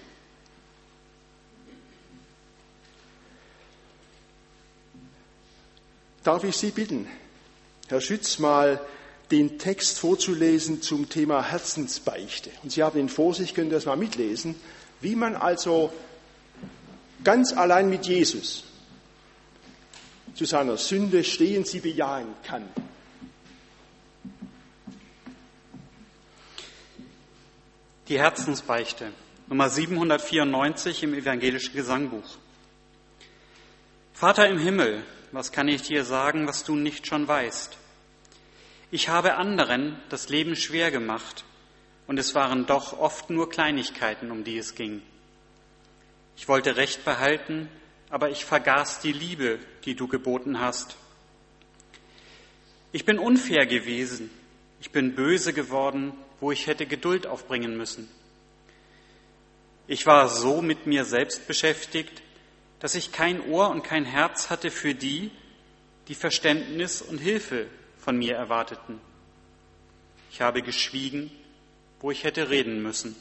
Darf 6.24 6.44
ich 6.44 6.56
Sie 6.56 6.70
bitten, 6.70 7.08
Herr 7.88 8.00
Schütz, 8.00 8.38
mal 8.38 8.80
den 9.30 9.58
Text 9.58 9.98
vorzulesen 9.98 10.82
zum 10.82 11.08
Thema 11.08 11.42
Herzensbeichte. 11.42 12.50
Und 12.62 12.70
Sie 12.70 12.82
haben 12.82 12.98
ihn 12.98 13.08
vor 13.08 13.34
sich, 13.34 13.54
können 13.54 13.70
das 13.70 13.86
mal 13.86 13.96
mitlesen, 13.96 14.54
wie 15.00 15.16
man 15.16 15.34
also 15.34 15.92
ganz 17.24 17.52
allein 17.52 17.88
mit 17.88 18.06
Jesus 18.06 18.64
zu 20.34 20.44
seiner 20.44 20.76
Sünde 20.76 21.24
stehen, 21.24 21.64
sie 21.64 21.80
bejahen 21.80 22.34
kann. 22.44 22.68
Die 28.08 28.18
Herzensbeichte. 28.18 29.12
Nummer 29.48 29.68
794 29.68 31.02
im 31.02 31.14
evangelischen 31.14 31.74
Gesangbuch. 31.74 32.36
Vater 34.14 34.48
im 34.48 34.58
Himmel, 34.58 35.02
was 35.32 35.50
kann 35.50 35.68
ich 35.68 35.82
dir 35.82 36.04
sagen, 36.04 36.46
was 36.46 36.64
du 36.64 36.76
nicht 36.76 37.06
schon 37.06 37.26
weißt? 37.26 37.78
Ich 38.90 39.08
habe 39.08 39.34
anderen 39.34 39.98
das 40.10 40.28
Leben 40.28 40.54
schwer 40.54 40.90
gemacht, 40.90 41.44
und 42.06 42.18
es 42.18 42.34
waren 42.34 42.66
doch 42.66 42.98
oft 42.98 43.30
nur 43.30 43.48
Kleinigkeiten, 43.48 44.30
um 44.30 44.44
die 44.44 44.58
es 44.58 44.74
ging. 44.74 45.02
Ich 46.36 46.48
wollte 46.48 46.76
Recht 46.76 47.04
behalten, 47.04 47.68
aber 48.10 48.30
ich 48.30 48.44
vergaß 48.44 49.00
die 49.00 49.12
Liebe, 49.12 49.58
die 49.84 49.94
du 49.94 50.08
geboten 50.08 50.60
hast. 50.60 50.96
Ich 52.92 53.06
bin 53.06 53.18
unfair 53.18 53.64
gewesen, 53.66 54.30
ich 54.80 54.90
bin 54.90 55.14
böse 55.14 55.54
geworden, 55.54 56.12
wo 56.40 56.52
ich 56.52 56.66
hätte 56.66 56.84
Geduld 56.84 57.26
aufbringen 57.26 57.76
müssen. 57.76 58.08
Ich 59.86 60.04
war 60.06 60.28
so 60.28 60.60
mit 60.60 60.86
mir 60.86 61.04
selbst 61.04 61.46
beschäftigt, 61.46 62.22
dass 62.82 62.96
ich 62.96 63.12
kein 63.12 63.40
Ohr 63.48 63.70
und 63.70 63.84
kein 63.84 64.04
Herz 64.04 64.50
hatte 64.50 64.72
für 64.72 64.92
die, 64.92 65.30
die 66.08 66.16
Verständnis 66.16 67.00
und 67.00 67.18
Hilfe 67.18 67.68
von 67.96 68.16
mir 68.16 68.34
erwarteten. 68.34 69.00
Ich 70.32 70.40
habe 70.40 70.62
geschwiegen, 70.62 71.30
wo 72.00 72.10
ich 72.10 72.24
hätte 72.24 72.50
reden 72.50 72.82
müssen. 72.82 73.14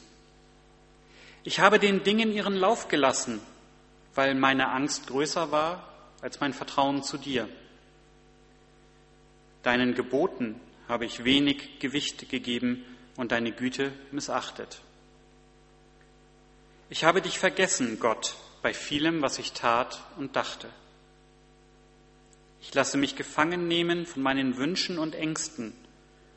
Ich 1.44 1.60
habe 1.60 1.78
den 1.78 2.02
Dingen 2.02 2.32
ihren 2.32 2.56
Lauf 2.56 2.88
gelassen, 2.88 3.40
weil 4.16 4.34
meine 4.34 4.68
Angst 4.70 5.06
größer 5.06 5.52
war 5.52 5.88
als 6.22 6.40
mein 6.40 6.54
Vertrauen 6.54 7.04
zu 7.04 7.16
dir. 7.16 7.48
Deinen 9.62 9.94
Geboten 9.94 10.60
habe 10.88 11.04
ich 11.04 11.22
wenig 11.22 11.78
Gewicht 11.78 12.28
gegeben 12.28 12.84
und 13.16 13.30
deine 13.30 13.52
Güte 13.52 13.92
missachtet. 14.10 14.80
Ich 16.90 17.04
habe 17.04 17.22
dich 17.22 17.38
vergessen, 17.38 18.00
Gott, 18.00 18.34
bei 18.62 18.72
vielem, 18.72 19.20
was 19.22 19.38
ich 19.38 19.52
tat 19.52 20.02
und 20.16 20.36
dachte. 20.36 20.68
Ich 22.60 22.72
lasse 22.72 22.96
mich 22.96 23.16
gefangen 23.16 23.66
nehmen 23.66 24.06
von 24.06 24.22
meinen 24.22 24.56
Wünschen 24.56 24.98
und 24.98 25.14
Ängsten 25.16 25.74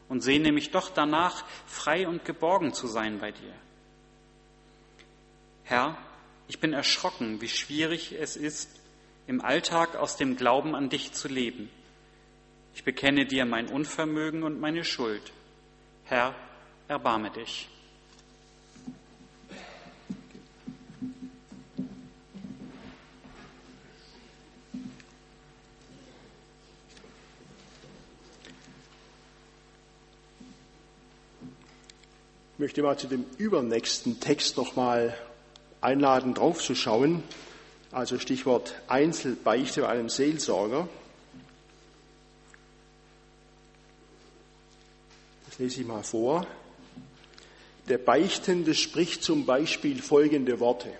und 0.10 0.22
sehne 0.22 0.52
mich 0.52 0.72
doch 0.72 0.90
danach, 0.90 1.46
frei 1.68 2.08
und 2.08 2.26
geborgen 2.26 2.74
zu 2.74 2.88
sein 2.88 3.20
bei 3.20 3.32
dir. 3.32 3.54
Herr, 5.64 5.98
ich 6.48 6.60
bin 6.60 6.74
erschrocken, 6.74 7.42
wie 7.42 7.50
schwierig 7.50 8.12
es 8.12 8.36
ist, 8.36 8.70
im 9.28 9.42
Alltag 9.42 9.96
aus 9.96 10.18
dem 10.18 10.36
Glauben 10.36 10.76
an 10.76 10.90
dich 10.90 11.14
zu 11.14 11.28
leben. 11.28 11.70
Ich 12.74 12.84
bekenne 12.84 13.26
dir 13.26 13.46
mein 13.46 13.68
Unvermögen 13.68 14.44
und 14.44 14.60
meine 14.60 14.84
Schuld. 14.84 15.32
Herr, 16.04 16.36
erbarme 16.88 17.32
dich. 17.32 17.70
Ich 32.56 32.60
möchte 32.60 32.82
mal 32.84 32.98
zu 32.98 33.08
dem 33.08 33.26
übernächsten 33.38 34.22
Text 34.22 34.56
noch 34.56 34.78
mal 34.78 35.14
einladen, 35.82 36.34
draufzuschauen. 36.34 37.22
Also 37.92 38.18
Stichwort 38.18 38.76
Einzelbeichte 38.88 39.82
bei 39.82 39.90
einem 39.90 40.08
Seelsorger. 40.08 40.88
Das 45.50 45.60
lese 45.60 45.82
ich 45.82 45.86
mal 45.86 46.02
vor. 46.02 46.48
Der 47.90 47.98
Beichtende 47.98 48.74
spricht 48.74 49.22
zum 49.22 49.46
Beispiel 49.46 50.02
folgende 50.02 50.62
Worte. 50.62 50.94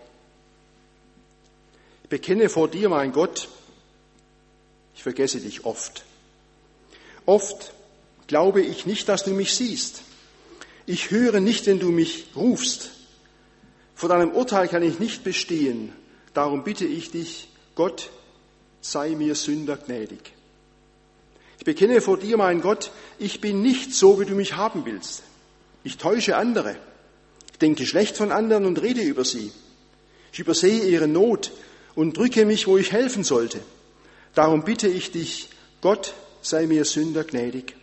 Ich 2.04 2.10
bekenne 2.10 2.50
vor 2.50 2.68
dir, 2.68 2.90
mein 2.90 3.14
Gott, 3.14 3.48
ich 4.94 5.04
vergesse 5.04 5.40
dich 5.40 5.64
oft. 5.64 6.04
Oft 7.26 7.72
glaube 8.28 8.62
ich 8.62 8.86
nicht, 8.86 9.08
dass 9.08 9.24
du 9.24 9.32
mich 9.32 9.54
siehst. 9.54 10.02
Ich 10.86 11.12
höre 11.12 11.40
nicht, 11.40 11.66
wenn 11.66 11.80
du 11.80 11.90
mich 11.90 12.28
rufst. 12.36 12.92
Vor 13.96 14.10
deinem 14.10 14.32
Urteil 14.32 14.68
kann 14.68 14.84
ich 14.84 15.00
nicht 15.00 15.24
bestehen. 15.24 15.94
Darum 16.34 16.64
bitte 16.64 16.86
ich 16.86 17.12
dich, 17.12 17.48
Gott, 17.76 18.10
sei 18.82 19.12
mir 19.12 19.36
Sünder 19.36 19.78
gnädig. 19.78 20.34
Ich 21.58 21.66
bekenne 21.66 22.02
vor 22.02 22.18
dir, 22.18 22.38
mein 22.38 22.62
Gott, 22.62 22.92
ich 23.18 23.42
bin 23.42 23.62
nicht 23.62 23.94
so, 23.94 24.20
wie 24.20 24.26
du 24.26 24.36
mich 24.36 24.56
haben 24.56 24.86
willst. 24.86 25.24
Ich 25.84 25.98
täusche 25.98 26.36
andere. 26.36 26.76
Ich 27.52 27.60
denke 27.60 27.86
schlecht 27.86 28.18
von 28.18 28.32
anderen 28.32 28.66
und 28.66 28.82
rede 28.82 29.02
über 29.02 29.24
sie. 29.24 29.52
Ich 30.34 30.40
übersehe 30.40 30.84
ihre 30.84 31.08
Not 31.08 31.52
und 31.96 32.18
drücke 32.18 32.46
mich, 32.46 32.68
wo 32.68 32.78
ich 32.78 32.92
helfen 32.92 33.24
sollte. 33.24 33.62
Darum 34.34 34.66
bitte 34.66 34.90
ich 34.90 35.12
dich, 35.12 35.50
Gott, 35.82 36.14
sei 36.42 36.68
mir 36.68 36.84
Sünder 36.84 37.24
gnädig. 37.24 37.76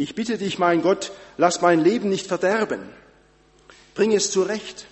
Ich 0.00 0.14
bitte 0.14 0.38
dich, 0.38 0.58
mein 0.58 0.80
Gott, 0.80 1.12
lass 1.36 1.60
mein 1.60 1.78
Leben 1.78 2.08
nicht 2.08 2.26
verderben. 2.26 2.80
Bring 3.94 4.12
es 4.12 4.30
zurecht. 4.30 4.86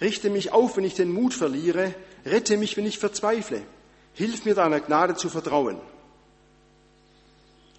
Richte 0.00 0.28
mich 0.28 0.50
auf, 0.50 0.76
wenn 0.76 0.82
ich 0.82 0.94
den 0.94 1.12
Mut 1.12 1.34
verliere. 1.34 1.94
Rette 2.26 2.56
mich, 2.56 2.76
wenn 2.76 2.84
ich 2.84 2.98
verzweifle. 2.98 3.62
Hilf 4.12 4.44
mir 4.44 4.56
deiner 4.56 4.80
Gnade 4.80 5.14
zu 5.14 5.28
vertrauen. 5.28 5.78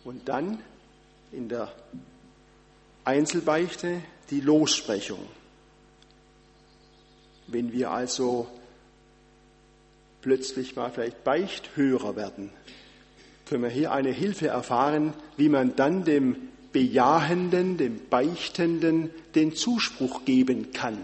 Und 0.06 0.30
dann 0.30 0.60
in 1.34 1.50
der 1.50 1.74
Einzelbeichte 3.04 4.02
die 4.30 4.40
Lossprechung. 4.40 5.28
Wenn 7.48 7.74
wir 7.74 7.92
also 7.92 8.48
plötzlich 10.22 10.78
mal 10.78 10.90
vielleicht 10.90 11.26
Beichthörer 11.26 12.16
werden, 12.16 12.50
können 13.46 13.64
wir 13.64 13.70
hier 13.70 13.92
eine 13.92 14.12
Hilfe 14.12 14.48
erfahren, 14.48 15.14
wie 15.36 15.50
man 15.50 15.76
dann 15.76 16.06
dem 16.06 16.51
Bejahenden, 16.72 17.78
dem 17.78 18.00
Beichtenden 18.10 19.10
den 19.36 19.56
Zuspruch 19.56 20.26
geben 20.26 20.72
kann. 20.72 20.98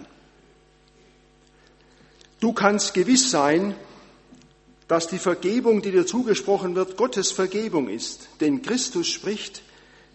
Du 2.39 2.53
kannst 2.53 2.93
gewiss 2.93 3.31
sein, 3.31 3.75
dass 4.87 5.07
die 5.07 5.17
Vergebung, 5.17 5.81
die 5.81 5.91
dir 5.91 6.05
zugesprochen 6.05 6.75
wird, 6.75 6.95
Gottes 6.95 7.31
Vergebung 7.31 7.89
ist. 7.89 8.29
Denn 8.39 8.61
Christus 8.61 9.07
spricht, 9.07 9.61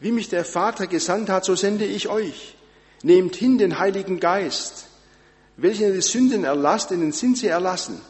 wie 0.01 0.12
mich 0.12 0.29
der 0.29 0.45
Vater 0.45 0.87
gesandt 0.87 1.29
hat, 1.29 1.45
so 1.45 1.55
sende 1.55 1.85
ich 1.85 2.09
euch. 2.09 2.55
Nehmt 3.03 3.37
hin 3.37 3.59
den 3.59 3.79
Heiligen 3.79 4.21
Geist. 4.21 4.87
Welchen 5.57 5.93
die 5.93 6.01
Sünden 6.01 6.45
erlasst, 6.45 6.91
denen 6.91 7.12
sind 7.12 7.37
sie 7.37 7.49
erlassen. 7.49 8.01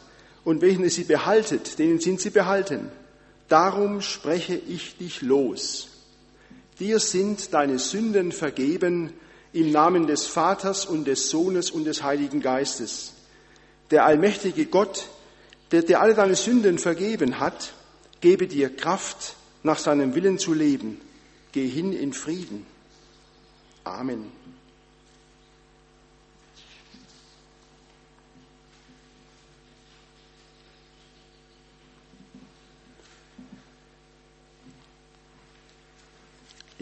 Und 0.45 0.61
welchen 0.61 0.89
sie 0.89 1.03
behaltet, 1.03 1.79
denen 1.79 1.99
sind 1.99 2.21
sie 2.21 2.29
behalten. 2.29 2.89
Darum 3.49 4.01
spreche 4.01 4.55
ich 4.55 4.97
dich 4.97 5.21
los. 5.21 5.89
Dir 6.83 6.99
sind 6.99 7.53
deine 7.53 7.79
Sünden 7.79 8.33
vergeben 8.33 9.13
im 9.53 9.71
Namen 9.71 10.05
des 10.05 10.27
Vaters 10.27 10.85
und 10.85 11.07
des 11.07 11.29
Sohnes 11.29 11.71
und 11.71 11.85
des 11.85 12.03
Heiligen 12.03 12.41
Geistes. 12.41 13.13
Der 13.89 14.03
allmächtige 14.03 14.65
Gott, 14.65 15.07
der 15.71 15.83
dir 15.83 16.01
alle 16.01 16.13
deine 16.13 16.35
Sünden 16.35 16.79
vergeben 16.79 17.39
hat, 17.39 17.71
gebe 18.19 18.47
dir 18.47 18.75
Kraft, 18.75 19.37
nach 19.63 19.77
seinem 19.77 20.13
Willen 20.13 20.39
zu 20.39 20.53
leben. 20.53 20.99
Geh 21.53 21.69
hin 21.69 21.93
in 21.93 22.11
Frieden. 22.11 22.65
Amen. 23.85 24.42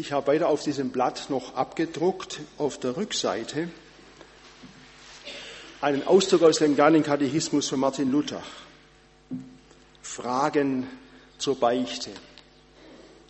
Ich 0.02 0.12
habe 0.14 0.26
weiter 0.26 0.48
auf 0.48 0.64
diesem 0.64 0.90
Blatt 0.90 1.30
noch 1.30 1.54
abgedruckt, 1.54 2.40
auf 2.58 2.80
der 2.80 2.98
Rückseite, 2.98 3.70
einen 5.80 6.08
Ausdruck 6.08 6.42
aus 6.42 6.58
dem 6.58 6.74
kleinen 6.74 7.04
Katechismus 7.04 7.70
von 7.70 7.80
Martin 7.80 8.12
Luther. 8.12 8.42
Fragen 10.02 10.88
zur 11.38 11.60
Beichte. 11.60 12.10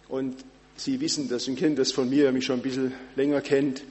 Und 0.08 0.46
Sie 0.78 1.02
wissen 1.02 1.28
das 1.28 1.46
und 1.50 1.58
kennen 1.58 1.76
das 1.76 1.92
von 1.92 2.10
mir, 2.10 2.24
wer 2.24 2.32
mich 2.32 2.46
schon 2.46 2.60
ein 2.60 2.62
bisschen 2.62 2.94
länger 3.18 3.42
kennt, 3.42 3.84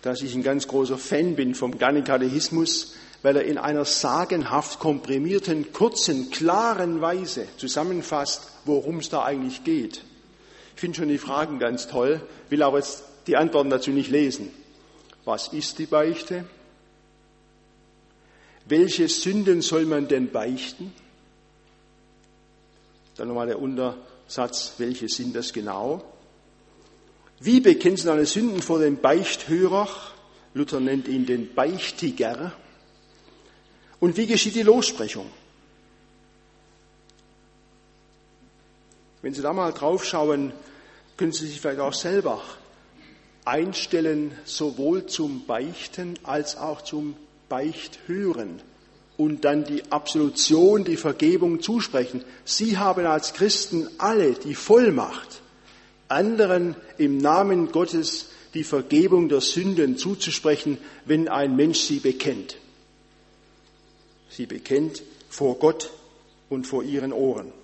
dass 0.00 0.22
ich 0.22 0.34
ein 0.34 0.42
ganz 0.42 0.66
großer 0.66 0.96
Fan 0.96 1.36
bin 1.36 1.54
vom 1.54 1.76
kleinen 1.76 2.04
Katechismus, 2.04 2.94
weil 3.20 3.36
er 3.36 3.44
in 3.44 3.58
einer 3.58 3.84
sagenhaft 3.84 4.78
komprimierten, 4.78 5.74
kurzen, 5.74 6.30
klaren 6.30 7.02
Weise 7.02 7.46
zusammenfasst, 7.58 8.48
worum 8.64 9.00
es 9.00 9.10
da 9.10 9.24
eigentlich 9.24 9.62
geht. 9.62 10.04
Ich 10.74 10.80
finde 10.80 10.96
schon 10.96 11.08
die 11.08 11.18
Fragen 11.18 11.58
ganz 11.58 11.86
toll, 11.86 12.20
will 12.48 12.62
aber 12.62 12.78
jetzt 12.78 13.04
die 13.26 13.36
Antworten 13.36 13.70
dazu 13.70 13.90
nicht 13.90 14.10
lesen. 14.10 14.50
Was 15.24 15.48
ist 15.48 15.78
die 15.78 15.86
Beichte? 15.86 16.44
Welche 18.66 19.08
Sünden 19.08 19.62
soll 19.62 19.86
man 19.86 20.08
denn 20.08 20.30
beichten? 20.30 20.92
Dann 23.16 23.28
nochmal 23.28 23.46
der 23.46 23.60
Untersatz, 23.60 24.74
welche 24.78 25.08
sind 25.08 25.36
das 25.36 25.52
genau? 25.52 26.02
Wie 27.40 27.60
bekennst 27.60 28.04
du 28.04 28.08
deine 28.08 28.26
Sünden 28.26 28.62
vor 28.62 28.78
dem 28.80 28.96
Beichthörer? 28.96 29.88
Luther 30.54 30.80
nennt 30.80 31.08
ihn 31.08 31.26
den 31.26 31.54
Beichtiger. 31.54 32.52
Und 34.00 34.16
wie 34.16 34.26
geschieht 34.26 34.54
die 34.54 34.62
Lossprechung? 34.62 35.30
Wenn 39.24 39.32
Sie 39.32 39.40
da 39.40 39.54
mal 39.54 39.72
draufschauen, 39.72 40.52
können 41.16 41.32
Sie 41.32 41.46
sich 41.46 41.58
vielleicht 41.58 41.80
auch 41.80 41.94
selber 41.94 42.42
einstellen, 43.46 44.36
sowohl 44.44 45.06
zum 45.06 45.46
Beichten 45.46 46.18
als 46.24 46.58
auch 46.58 46.82
zum 46.82 47.16
Beichthören 47.48 48.60
und 49.16 49.46
dann 49.46 49.64
die 49.64 49.90
Absolution, 49.90 50.84
die 50.84 50.98
Vergebung 50.98 51.62
zusprechen. 51.62 52.22
Sie 52.44 52.76
haben 52.76 53.06
als 53.06 53.32
Christen 53.32 53.88
alle 53.96 54.34
die 54.34 54.54
Vollmacht, 54.54 55.40
anderen 56.08 56.76
im 56.98 57.16
Namen 57.16 57.72
Gottes 57.72 58.26
die 58.52 58.62
Vergebung 58.62 59.30
der 59.30 59.40
Sünden 59.40 59.96
zuzusprechen, 59.96 60.76
wenn 61.06 61.28
ein 61.30 61.56
Mensch 61.56 61.80
sie 61.80 62.00
bekennt. 62.00 62.58
Sie 64.28 64.44
bekennt 64.44 65.02
vor 65.30 65.58
Gott 65.58 65.90
und 66.50 66.66
vor 66.66 66.82
ihren 66.82 67.14
Ohren. 67.14 67.63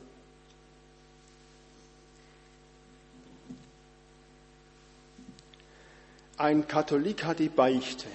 Ein 6.40 6.66
Katholik 6.66 7.24
hat 7.24 7.38
die 7.38 7.50
Beichte. 7.50 8.06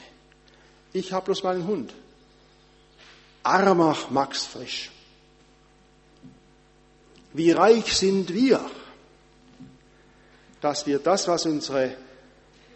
Ich 0.93 1.13
habe 1.13 1.25
bloß 1.25 1.43
meinen 1.43 1.67
Hund. 1.67 1.93
Armer 3.43 3.95
Max 4.09 4.45
Frisch. 4.45 4.89
Wie 7.33 7.51
reich 7.51 7.95
sind 7.95 8.33
wir, 8.33 8.59
dass 10.59 10.87
wir 10.87 10.97
das, 10.97 11.27
was 11.27 11.45
unsere, 11.45 11.95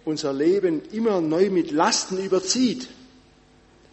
unser 0.06 0.34
Leben 0.34 0.84
immer 0.92 1.20
neu 1.20 1.50
mit 1.50 1.72
Lasten 1.72 2.20
überzieht, 2.20 2.88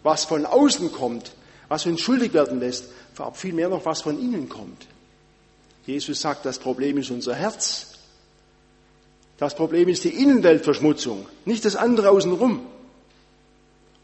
was 0.02 0.26
von 0.26 0.44
außen 0.44 0.92
kommt, 0.92 1.32
was 1.68 1.86
uns 1.86 2.02
schuldig 2.02 2.34
werden 2.34 2.60
lässt, 2.60 2.90
vielmehr 3.32 3.70
noch 3.70 3.86
was 3.86 4.02
von 4.02 4.20
innen 4.20 4.50
kommt. 4.50 4.86
Jesus 5.86 6.20
sagt, 6.20 6.44
das 6.44 6.58
Problem 6.58 6.98
ist 6.98 7.10
unser 7.10 7.34
Herz. 7.34 7.95
Das 9.38 9.54
Problem 9.54 9.88
ist 9.88 10.04
die 10.04 10.22
Innenweltverschmutzung, 10.22 11.26
nicht 11.44 11.64
das 11.64 11.76
andere 11.76 12.10
außenrum. 12.10 12.64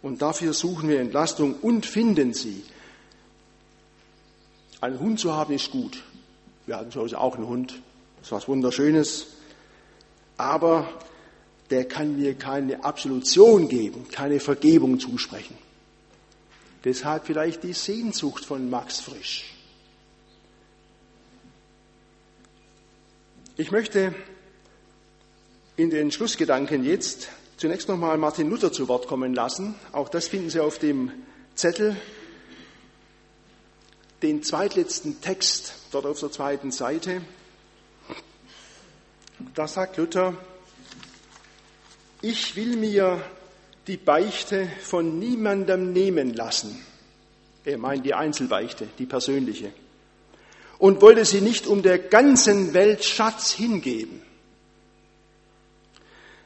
Und 0.03 0.21
dafür 0.21 0.53
suchen 0.53 0.89
wir 0.89 1.01
Entlastung 1.01 1.55
und 1.63 1.87
finden 1.87 2.35
sie. 2.35 2.65
Einen 4.81 4.99
Hund 4.99 5.21
zu 5.21 5.33
haben 5.33 5.55
ist 5.55 5.71
gut. 5.71 6.03
Wir 6.67 6.77
hatten 6.77 6.91
zu 6.91 7.01
Hause 7.01 7.19
auch 7.19 7.37
einen 7.37 7.47
Hund. 7.47 7.81
Das 8.17 8.27
ist 8.27 8.33
was 8.33 8.49
Wunderschönes. 8.49 9.29
Aber 10.37 10.89
der 11.71 11.87
kann 11.87 12.19
mir 12.19 12.35
keine 12.35 12.85
Absolution 12.85 13.69
geben, 13.69 14.07
keine 14.11 14.41
Vergebung 14.41 14.99
zusprechen. 14.99 15.57
Deshalb 16.85 17.27
vielleicht 17.27 17.63
die 17.63 17.73
Sehnsucht 17.73 18.45
von 18.45 18.69
Max 18.69 19.01
Frisch. 19.01 19.55
Ich 23.57 23.71
möchte 23.71 24.15
in 25.77 25.91
den 25.91 26.11
Schlussgedanken 26.11 26.85
jetzt 26.85 27.29
zunächst 27.57 27.89
nochmal 27.89 28.19
Martin 28.19 28.51
Luther 28.51 28.73
zu 28.73 28.89
Wort 28.89 29.07
kommen 29.07 29.35
lassen. 29.35 29.75
Auch 29.93 30.09
das 30.09 30.29
finden 30.29 30.51
Sie 30.51 30.61
auf 30.61 30.79
dem 30.79 31.11
Zettel. 31.55 31.97
Den 34.23 34.43
zweitletzten 34.43 35.21
Text 35.21 35.75
dort 35.91 36.07
auf 36.07 36.21
der 36.21 36.31
zweiten 36.31 36.71
Seite. 36.71 37.23
Da 39.55 39.67
sagt 39.67 39.97
Luther, 39.97 40.37
ich 42.21 42.55
will 42.55 42.77
mir 42.77 43.21
die 43.87 43.97
Beichte 43.97 44.69
von 44.83 45.19
niemandem 45.19 45.93
nehmen 45.93 46.35
lassen. 46.35 46.85
Er 47.65 47.79
meint 47.79 48.05
die 48.05 48.15
Einzelbeichte, 48.15 48.89
die 48.99 49.07
persönliche. 49.07 49.73
Und 50.79 51.01
wollte 51.01 51.25
sie 51.25 51.41
nicht 51.41 51.67
um 51.67 51.83
der 51.83 51.99
ganzen 51.99 52.75
Welt 52.75 53.05
Schatz 53.05 53.53
hingeben 53.53 54.23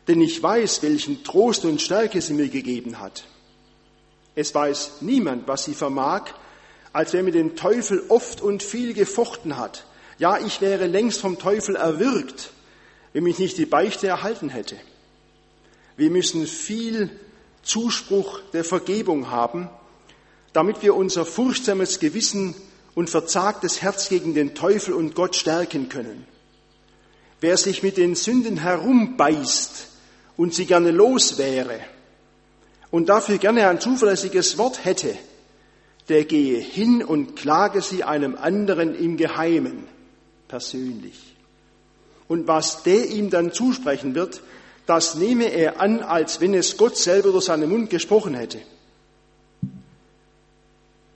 denn 0.08 0.20
ich 0.20 0.42
weiß, 0.42 0.82
welchen 0.82 1.24
Trost 1.24 1.64
und 1.64 1.82
Stärke 1.82 2.20
sie 2.20 2.34
mir 2.34 2.48
gegeben 2.48 3.00
hat. 3.00 3.24
Es 4.34 4.54
weiß 4.54 4.98
niemand, 5.00 5.48
was 5.48 5.64
sie 5.64 5.74
vermag, 5.74 6.30
als 6.92 7.12
wer 7.12 7.22
mit 7.22 7.34
dem 7.34 7.56
Teufel 7.56 8.04
oft 8.08 8.40
und 8.40 8.62
viel 8.62 8.94
gefochten 8.94 9.56
hat. 9.56 9.84
Ja, 10.18 10.38
ich 10.38 10.60
wäre 10.60 10.86
längst 10.86 11.20
vom 11.20 11.38
Teufel 11.38 11.76
erwürgt, 11.76 12.50
wenn 13.12 13.24
mich 13.24 13.38
nicht 13.38 13.58
die 13.58 13.66
Beichte 13.66 14.06
erhalten 14.06 14.48
hätte. 14.48 14.76
Wir 15.96 16.10
müssen 16.10 16.46
viel 16.46 17.10
Zuspruch 17.62 18.40
der 18.52 18.64
Vergebung 18.64 19.30
haben, 19.30 19.68
damit 20.52 20.82
wir 20.82 20.94
unser 20.94 21.26
furchtsames 21.26 21.98
Gewissen 21.98 22.54
und 22.94 23.10
verzagtes 23.10 23.82
Herz 23.82 24.08
gegen 24.08 24.34
den 24.34 24.54
Teufel 24.54 24.94
und 24.94 25.14
Gott 25.14 25.36
stärken 25.36 25.88
können. 25.88 26.26
Wer 27.40 27.56
sich 27.58 27.82
mit 27.82 27.98
den 27.98 28.14
Sünden 28.14 28.58
herumbeißt, 28.58 29.88
und 30.36 30.54
sie 30.54 30.66
gerne 30.66 30.90
los 30.90 31.38
wäre 31.38 31.80
und 32.90 33.08
dafür 33.08 33.38
gerne 33.38 33.68
ein 33.68 33.80
zuverlässiges 33.80 34.58
Wort 34.58 34.84
hätte, 34.84 35.16
der 36.08 36.24
gehe 36.24 36.58
hin 36.60 37.02
und 37.02 37.36
klage 37.36 37.82
sie 37.82 38.04
einem 38.04 38.36
anderen 38.36 38.94
im 38.94 39.16
Geheimen, 39.16 39.84
persönlich. 40.48 41.36
Und 42.28 42.46
was 42.46 42.82
der 42.82 43.08
ihm 43.10 43.30
dann 43.30 43.52
zusprechen 43.52 44.14
wird, 44.14 44.40
das 44.86 45.16
nehme 45.16 45.46
er 45.46 45.80
an, 45.80 46.00
als 46.00 46.40
wenn 46.40 46.54
es 46.54 46.76
Gott 46.76 46.96
selber 46.96 47.32
durch 47.32 47.46
seinen 47.46 47.68
Mund 47.68 47.90
gesprochen 47.90 48.34
hätte. 48.34 48.60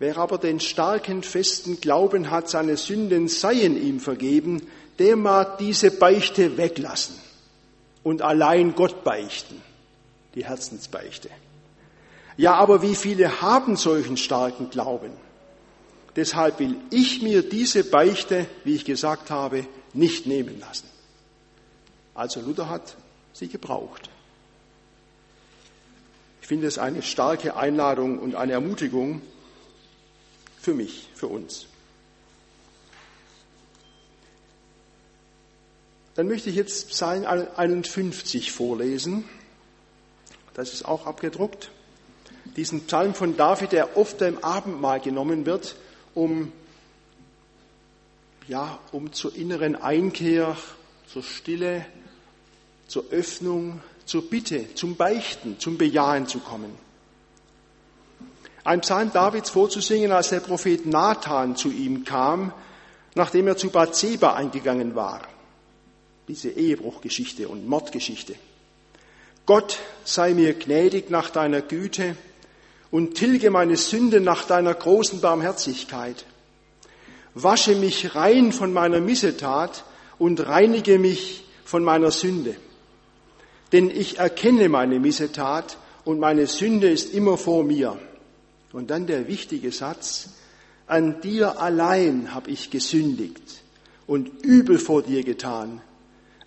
Wer 0.01 0.17
aber 0.17 0.39
den 0.39 0.61
starken, 0.61 1.23
festen 1.23 1.81
Glauben 1.81 2.31
hat, 2.31 2.49
seine 2.49 2.77
Sünden 2.77 3.29
seien 3.29 3.81
ihm 3.81 4.01
vergeben, 4.01 4.67
der 4.99 5.15
mag 5.15 5.59
diese 5.59 5.91
Beichte 5.91 6.57
weglassen 6.57 7.15
und 8.03 8.23
allein 8.23 8.75
Gott 8.75 9.05
beichten, 9.05 9.61
die 10.35 10.45
Herzensbeichte. 10.45 11.31
Ja, 12.37 12.55
aber 12.55 12.83
wie 12.83 12.95
viele 12.95 13.43
haben 13.43 13.77
solchen 13.77 14.17
starken 14.17 14.71
Glauben? 14.71 15.13
Deshalb 16.17 16.59
will 16.59 16.77
ich 16.91 17.23
mir 17.23 17.43
diese 17.49 17.85
Beichte, 17.85 18.47
wie 18.65 18.75
ich 18.75 18.85
gesagt 18.85 19.31
habe, 19.31 19.67
nicht 19.93 20.27
nehmen 20.27 20.59
lassen. 20.59 20.89
Also 22.15 22.41
Luther 22.41 22.69
hat 22.69 22.97
sie 23.33 23.49
gebraucht. 23.49 24.11
Ich 26.43 26.49
finde 26.49 26.67
es 26.67 26.79
eine 26.79 27.03
starke 27.03 27.57
Einladung 27.57 28.19
und 28.19 28.35
eine 28.35 28.53
Ermutigung 28.53 29.23
für 30.61 30.75
mich, 30.75 31.09
für 31.15 31.29
uns. 31.29 31.67
Dann 36.21 36.29
möchte 36.29 36.51
ich 36.51 36.57
jetzt 36.57 36.91
Psalm 36.91 37.25
51 37.25 38.53
vorlesen. 38.53 39.25
Das 40.53 40.75
ist 40.75 40.85
auch 40.85 41.07
abgedruckt. 41.07 41.71
Diesen 42.57 42.83
Psalm 42.83 43.15
von 43.15 43.39
David, 43.39 43.73
der 43.73 43.97
oft 43.97 44.21
im 44.21 44.37
Abendmahl 44.45 45.01
genommen 45.01 45.47
wird, 45.47 45.77
um, 46.15 46.53
ja, 48.49 48.79
um 48.93 49.15
zur 49.15 49.35
inneren 49.35 49.77
Einkehr, 49.77 50.59
zur 51.11 51.23
Stille, 51.23 51.87
zur 52.87 53.05
Öffnung, 53.13 53.81
zur 54.05 54.29
Bitte, 54.29 54.75
zum 54.75 54.97
Beichten, 54.97 55.59
zum 55.59 55.79
Bejahen 55.79 56.27
zu 56.27 56.41
kommen. 56.41 56.75
Ein 58.63 58.83
Psalm 58.83 59.11
Davids 59.11 59.49
vorzusingen, 59.49 60.13
als 60.13 60.29
der 60.29 60.41
Prophet 60.41 60.85
Nathan 60.85 61.57
zu 61.57 61.71
ihm 61.71 62.05
kam, 62.05 62.53
nachdem 63.15 63.47
er 63.47 63.57
zu 63.57 63.71
Bathseba 63.71 64.35
eingegangen 64.35 64.95
war 64.95 65.27
diese 66.31 66.51
Ehebruchgeschichte 66.51 67.49
und 67.49 67.67
Mordgeschichte. 67.67 68.37
Gott 69.47 69.81
sei 70.05 70.33
mir 70.33 70.55
gnädig 70.55 71.11
nach 71.11 71.29
deiner 71.29 71.61
Güte 71.61 72.15
und 72.93 73.17
tilge 73.17 73.51
meine 73.51 73.77
Sünde 73.77 74.21
nach 74.21 74.47
deiner 74.47 74.73
großen 74.73 75.21
Barmherzigkeit. 75.21 76.25
Wasche 77.35 77.75
mich 77.75 78.15
rein 78.15 78.53
von 78.53 78.73
meiner 78.73 79.01
Missetat 79.01 79.83
und 80.21 80.47
reinige 80.47 81.01
mich 81.01 81.43
von 81.65 81.83
meiner 81.83 82.13
Sünde. 82.13 82.55
Denn 83.73 83.91
ich 83.91 84.19
erkenne 84.19 84.69
meine 84.69 85.01
Missetat 85.01 85.79
und 86.05 86.21
meine 86.21 86.47
Sünde 86.47 86.89
ist 86.89 87.13
immer 87.13 87.37
vor 87.37 87.65
mir. 87.65 87.99
Und 88.73 88.91
dann 88.93 89.09
der 89.09 89.27
wichtige 89.27 89.73
Satz, 89.73 90.29
an 90.87 91.21
dir 91.23 91.61
allein 91.61 92.33
habe 92.33 92.51
ich 92.51 92.71
gesündigt 92.71 93.65
und 94.07 94.29
übel 94.45 94.79
vor 94.79 95.03
dir 95.03 95.25
getan, 95.25 95.83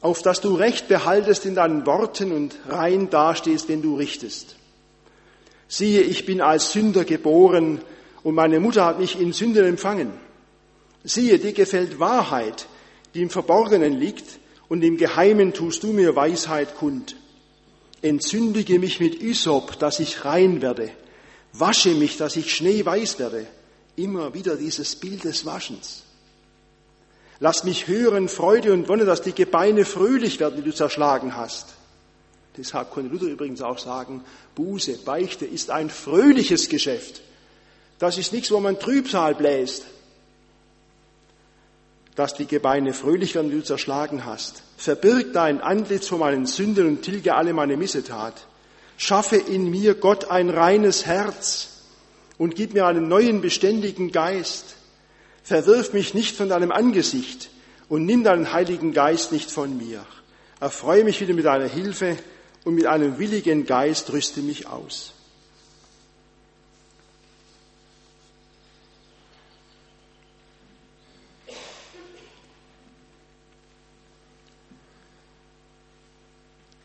auf 0.03 0.21
dass 0.21 0.41
du 0.41 0.53
Recht 0.53 0.89
behaltest 0.89 1.45
in 1.45 1.55
deinen 1.55 1.85
Worten 1.85 2.33
und 2.33 2.59
rein 2.67 3.09
dastehst, 3.09 3.69
wenn 3.69 3.81
du 3.81 3.95
richtest. 3.95 4.57
Siehe, 5.69 6.01
ich 6.01 6.25
bin 6.25 6.41
als 6.41 6.73
Sünder 6.73 7.05
geboren 7.05 7.81
und 8.21 8.35
meine 8.35 8.59
Mutter 8.59 8.85
hat 8.85 8.99
mich 8.99 9.19
in 9.19 9.31
Sünden 9.31 9.65
empfangen. 9.65 10.11
Siehe, 11.05 11.39
dir 11.39 11.53
gefällt 11.53 11.99
Wahrheit, 11.99 12.67
die 13.13 13.21
im 13.21 13.29
Verborgenen 13.29 13.93
liegt 13.93 14.39
und 14.67 14.83
im 14.83 14.97
Geheimen 14.97 15.53
tust 15.53 15.83
du 15.83 15.93
mir 15.93 16.17
Weisheit 16.17 16.75
kund. 16.75 17.15
Entzündige 18.01 18.79
mich 18.79 18.99
mit 18.99 19.21
Ysop, 19.21 19.79
dass 19.79 20.01
ich 20.01 20.25
rein 20.25 20.61
werde. 20.61 20.91
Wasche 21.53 21.95
mich, 21.95 22.17
dass 22.17 22.35
ich 22.35 22.53
schneeweiß 22.53 23.19
werde. 23.19 23.47
Immer 23.95 24.33
wieder 24.33 24.57
dieses 24.57 24.97
Bild 24.97 25.23
des 25.23 25.45
Waschens. 25.45 26.02
Lass 27.39 27.63
mich 27.63 27.87
hören 27.87 28.29
Freude 28.29 28.73
und 28.73 28.87
Wonne, 28.87 29.05
dass 29.05 29.21
die 29.21 29.33
Gebeine 29.33 29.85
fröhlich 29.85 30.39
werden, 30.39 30.55
die 30.57 30.69
du 30.69 30.73
zerschlagen 30.73 31.35
hast. 31.35 31.73
Deshalb 32.57 32.91
konnte 32.91 33.09
Luther 33.09 33.25
übrigens 33.25 33.61
auch 33.61 33.79
sagen, 33.79 34.23
Buße, 34.55 34.99
Beichte 34.99 35.45
ist 35.45 35.71
ein 35.71 35.89
fröhliches 35.89 36.69
Geschäft. 36.69 37.21
Das 37.99 38.17
ist 38.17 38.33
nichts, 38.33 38.51
wo 38.51 38.59
man 38.59 38.79
Trübsal 38.79 39.33
bläst. 39.33 39.83
Dass 42.15 42.35
die 42.35 42.45
Gebeine 42.45 42.93
fröhlich 42.93 43.33
werden, 43.33 43.49
die 43.49 43.57
du 43.57 43.63
zerschlagen 43.63 44.25
hast. 44.25 44.61
Verbirg 44.77 45.33
dein 45.33 45.61
Antlitz 45.61 46.07
vor 46.07 46.19
meinen 46.19 46.45
Sünden 46.45 46.87
und 46.87 47.01
tilge 47.01 47.33
alle 47.33 47.53
meine 47.53 47.75
Missetat. 47.75 48.45
Schaffe 48.97 49.37
in 49.37 49.71
mir, 49.71 49.95
Gott, 49.95 50.29
ein 50.29 50.51
reines 50.51 51.07
Herz 51.07 51.69
und 52.37 52.55
gib 52.55 52.73
mir 52.73 52.85
einen 52.85 53.07
neuen, 53.07 53.41
beständigen 53.41 54.11
Geist. 54.11 54.75
Verwirf 55.43 55.91
mich 55.93 56.13
nicht 56.13 56.35
von 56.35 56.49
deinem 56.49 56.71
Angesicht 56.71 57.49
und 57.89 58.05
nimm 58.05 58.23
deinen 58.23 58.53
Heiligen 58.53 58.93
Geist 58.93 59.31
nicht 59.31 59.51
von 59.51 59.77
mir. 59.77 60.05
Erfreue 60.59 61.03
mich 61.03 61.19
wieder 61.19 61.33
mit 61.33 61.45
deiner 61.45 61.67
Hilfe 61.67 62.17
und 62.63 62.75
mit 62.75 62.85
einem 62.85 63.19
willigen 63.19 63.65
Geist 63.65 64.11
rüste 64.13 64.41
mich 64.41 64.67
aus. 64.67 65.13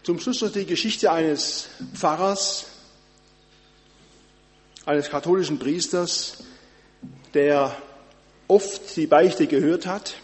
Zum 0.02 0.18
Schluss 0.18 0.40
noch 0.40 0.50
die 0.50 0.64
Geschichte 0.64 1.12
eines 1.12 1.68
Pfarrers, 1.92 2.64
eines 4.86 5.10
katholischen 5.10 5.58
Priesters, 5.58 6.44
der 7.34 7.76
oft 8.48 8.96
die 8.96 9.06
Beichte 9.06 9.46
gehört 9.46 9.86
hat, 9.86 10.14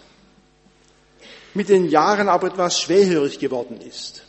mit 1.55 1.69
den 1.69 1.89
Jahren 1.89 2.29
aber 2.29 2.49
etwas 2.49 2.81
schwerhörig 2.81 3.39
geworden 3.39 3.81
ist. 3.81 4.25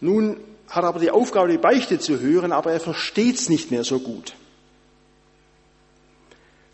Nun 0.00 0.38
hat 0.68 0.84
er 0.84 0.88
aber 0.88 1.00
die 1.00 1.10
Aufgabe, 1.10 1.48
die 1.48 1.58
Beichte 1.58 1.98
zu 1.98 2.20
hören, 2.20 2.52
aber 2.52 2.72
er 2.72 2.80
versteht 2.80 3.36
es 3.36 3.48
nicht 3.48 3.70
mehr 3.70 3.84
so 3.84 3.98
gut. 3.98 4.34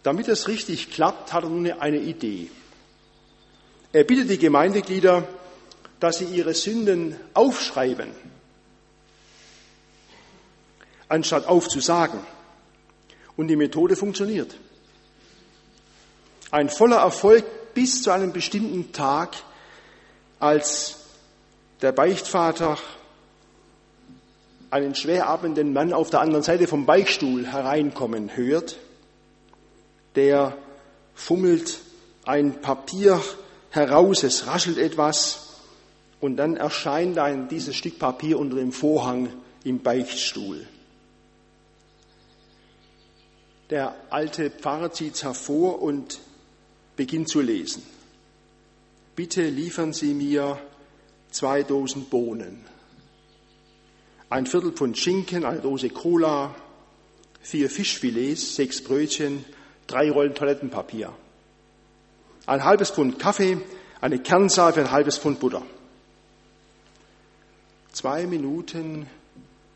Damit 0.03 0.29
es 0.29 0.49
richtig 0.49 0.91
klappt, 0.91 1.33
hat 1.33 1.45
er 1.45 1.51
nun 1.51 1.71
eine 1.71 1.99
Idee. 1.99 2.51
Er 3.93 4.05
bittet 4.05 4.31
die 4.31 4.39
Gemeindeglieder, 4.39 5.27
dass 6.01 6.19
sie 6.19 6.25
ihre 6.25 6.55
Sünden 6.55 7.17
aufschreiben, 7.35 8.11
anstatt 11.09 11.47
aufzusagen. 11.47 12.21
Und 13.37 13.49
die 13.49 13.57
Methode 13.57 13.97
funktioniert. 13.97 14.55
Ein 16.53 16.69
voller 16.69 16.99
Erfolg 16.99 17.47
bis 17.73 18.03
zu 18.03 18.11
einem 18.11 18.35
bestimmten 18.35 18.93
Tag, 18.93 19.37
als 20.39 20.99
der 21.81 21.93
Beichtvater 21.93 22.77
einen 24.71 24.95
schweratmenden 24.95 25.73
Mann 25.73 25.95
auf 25.95 26.11
der 26.11 26.21
anderen 26.21 26.43
Seite 26.43 26.67
vom 26.67 26.85
Beichtstuhl 26.85 27.47
hereinkommen 27.47 28.37
hört, 28.37 28.77
der 30.15 30.55
fummelt 31.15 31.81
ein 32.27 32.61
Papier 32.61 33.23
heraus, 33.71 34.23
es 34.23 34.47
raschelt 34.47 34.77
etwas 34.77 35.61
und 36.21 36.37
dann 36.37 36.59
erscheint 36.59 37.19
ein, 37.19 37.49
dieses 37.49 37.77
Stück 37.77 37.99
Papier 37.99 38.39
unter 38.39 38.57
dem 38.57 38.73
Vorhang 38.73 39.33
im 39.65 39.83
Beichtstuhl. 39.83 40.67
Der 43.71 43.95
alte 44.11 44.51
Pfarrer 44.51 44.93
zieht 44.93 45.15
es 45.15 45.25
hervor 45.25 45.81
und 45.81 46.21
beginnt 46.97 47.29
zu 47.29 47.41
lesen. 47.41 47.83
Bitte 49.17 49.43
liefern 49.49 49.93
Sie 49.93 50.15
mir 50.15 50.59
zwei 51.31 51.63
Dosen 51.63 52.07
Bohnen 52.07 52.65
ein 54.33 54.47
Viertel 54.47 54.73
Pfund 54.73 54.97
Schinken, 54.97 55.45
eine 55.45 55.61
Dose 55.61 55.91
Cola, 55.91 56.55
vier 57.43 57.69
Fischfilets, 57.69 58.57
sechs 58.57 58.83
Brötchen, 58.83 59.45
drei 59.87 60.11
Rollen 60.11 60.35
Toilettenpapier, 60.35 61.13
ein 62.47 62.65
halbes 62.65 62.91
Pfund 62.91 63.19
Kaffee, 63.19 63.59
eine 64.01 64.19
Kernsalbe, 64.19 64.81
ein 64.81 64.91
halbes 64.91 65.19
Pfund 65.19 65.39
Butter. 65.39 65.63
Zwei 67.93 68.27
Minuten 68.27 69.07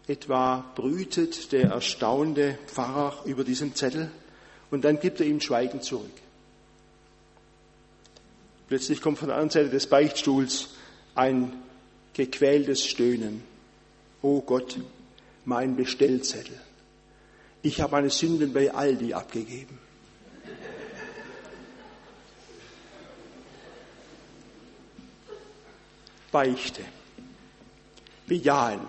etwa 0.08 0.64
brütet 0.74 1.52
der 1.52 1.68
erstaunte 1.68 2.58
Pfarrer 2.66 3.26
über 3.26 3.44
diesen 3.44 3.74
Zettel 3.74 4.10
und 4.70 4.86
dann 4.86 5.00
gibt 5.00 5.20
er 5.20 5.26
ihm 5.26 5.40
schweigend 5.42 5.84
zurück. 5.84 6.10
Plötzlich 8.68 9.00
kommt 9.00 9.18
von 9.18 9.28
der 9.28 9.36
anderen 9.36 9.50
Seite 9.50 9.70
des 9.70 9.86
Beichtstuhls 9.86 10.70
ein 11.14 11.52
gequältes 12.14 12.84
Stöhnen 12.84 13.42
oh 14.26 14.40
Gott, 14.40 14.78
mein 15.44 15.76
Bestellzettel. 15.76 16.58
Ich 17.62 17.80
habe 17.80 17.92
meine 17.92 18.10
Sünden 18.10 18.52
bei 18.52 18.72
Aldi 18.72 19.14
abgegeben. 19.14 19.78
Beichte. 26.32 26.82
Bejahen. 28.26 28.80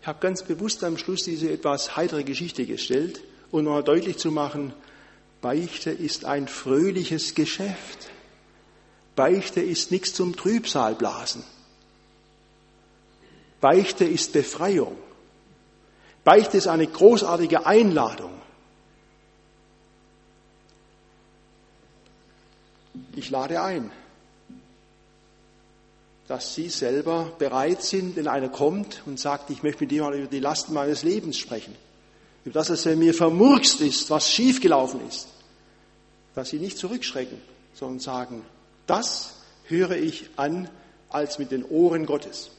Ich 0.00 0.06
habe 0.06 0.20
ganz 0.20 0.44
bewusst 0.44 0.84
am 0.84 0.96
Schluss 0.96 1.24
diese 1.24 1.50
etwas 1.50 1.96
heitere 1.96 2.22
Geschichte 2.22 2.64
gestellt, 2.64 3.20
um 3.50 3.64
noch 3.64 3.82
deutlich 3.82 4.16
zu 4.16 4.30
machen, 4.30 4.72
Beichte 5.40 5.90
ist 5.90 6.24
ein 6.24 6.48
fröhliches 6.48 7.34
Geschäft. 7.34 8.10
Beichte 9.18 9.60
ist 9.60 9.90
nichts 9.90 10.14
zum 10.14 10.36
Trübsalblasen. 10.36 11.42
Beichte 13.60 14.04
ist 14.04 14.32
Befreiung. 14.32 14.96
Beichte 16.22 16.56
ist 16.56 16.68
eine 16.68 16.86
großartige 16.86 17.66
Einladung. 17.66 18.30
Ich 23.16 23.28
lade 23.30 23.60
ein, 23.60 23.90
dass 26.28 26.54
Sie 26.54 26.68
selber 26.68 27.32
bereit 27.40 27.82
sind, 27.82 28.14
wenn 28.14 28.28
einer 28.28 28.48
kommt 28.48 29.02
und 29.04 29.18
sagt, 29.18 29.50
ich 29.50 29.64
möchte 29.64 29.80
mit 29.80 29.90
dir 29.90 30.04
mal 30.04 30.14
über 30.14 30.28
die 30.28 30.38
Lasten 30.38 30.74
meines 30.74 31.02
Lebens 31.02 31.38
sprechen, 31.38 31.74
über 32.44 32.54
das, 32.54 32.70
was 32.70 32.84
mir 32.84 33.12
vermurkst 33.12 33.80
ist, 33.80 34.10
was 34.10 34.30
schiefgelaufen 34.30 35.00
ist, 35.08 35.26
dass 36.36 36.50
Sie 36.50 36.60
nicht 36.60 36.78
zurückschrecken, 36.78 37.42
sondern 37.74 37.98
sagen, 37.98 38.44
das 38.88 39.34
höre 39.64 39.92
ich 39.92 40.30
an 40.36 40.68
als 41.08 41.38
mit 41.38 41.52
den 41.52 41.64
Ohren 41.64 42.06
Gottes 42.06 42.50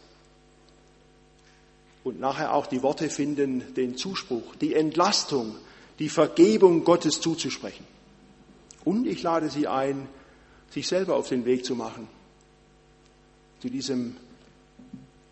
und 2.03 2.19
nachher 2.19 2.53
auch 2.53 2.67
die 2.67 2.81
Worte 2.81 3.09
finden, 3.09 3.73
den 3.75 3.97
Zuspruch, 3.97 4.55
die 4.55 4.73
Entlastung, 4.73 5.55
die 5.99 6.09
Vergebung 6.09 6.83
Gottes 6.83 7.19
zuzusprechen. 7.19 7.85
Und 8.85 9.05
ich 9.05 9.21
lade 9.21 9.49
Sie 9.49 9.67
ein, 9.67 10.07
sich 10.69 10.87
selber 10.87 11.15
auf 11.15 11.29
den 11.29 11.45
Weg 11.45 11.65
zu 11.65 11.75
machen, 11.75 12.07
zu 13.59 13.69
diesem 13.69 14.15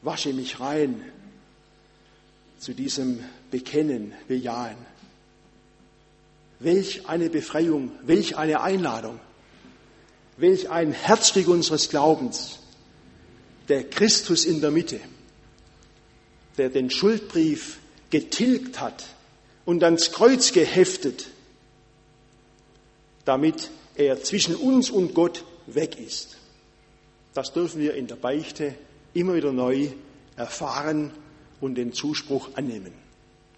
Wasche 0.01 0.33
mich 0.33 0.59
rein, 0.59 1.01
zu 2.59 2.73
diesem 2.73 3.23
Bekennen, 3.51 4.13
Bejahen. 4.27 4.77
Welch 6.59 7.07
eine 7.07 7.29
Befreiung, 7.29 7.91
welch 8.03 8.35
eine 8.37 8.61
Einladung, 8.61 9.19
welch 10.37 10.69
ein 10.69 10.93
Herzstück 10.93 11.47
unseres 11.47 11.89
Glaubens, 11.89 12.59
der 13.69 13.83
Christus 13.89 14.45
in 14.45 14.61
der 14.61 14.71
Mitte 14.71 14.99
der 16.57 16.69
den 16.69 16.89
Schuldbrief 16.89 17.79
getilgt 18.09 18.79
hat 18.79 19.05
und 19.65 19.83
ans 19.83 20.11
Kreuz 20.11 20.51
geheftet, 20.51 21.27
damit 23.25 23.69
er 23.95 24.23
zwischen 24.23 24.55
uns 24.55 24.89
und 24.89 25.13
Gott 25.13 25.43
weg 25.67 25.99
ist. 25.99 26.37
Das 27.33 27.53
dürfen 27.53 27.81
wir 27.81 27.93
in 27.93 28.07
der 28.07 28.15
Beichte 28.15 28.73
immer 29.13 29.35
wieder 29.35 29.51
neu 29.51 29.89
erfahren 30.35 31.11
und 31.61 31.75
den 31.75 31.93
Zuspruch 31.93 32.49
annehmen. 32.55 32.93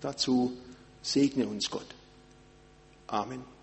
Dazu 0.02 0.54
segne 1.02 1.48
uns 1.48 1.70
Gott. 1.70 1.86
Amen. 3.08 3.59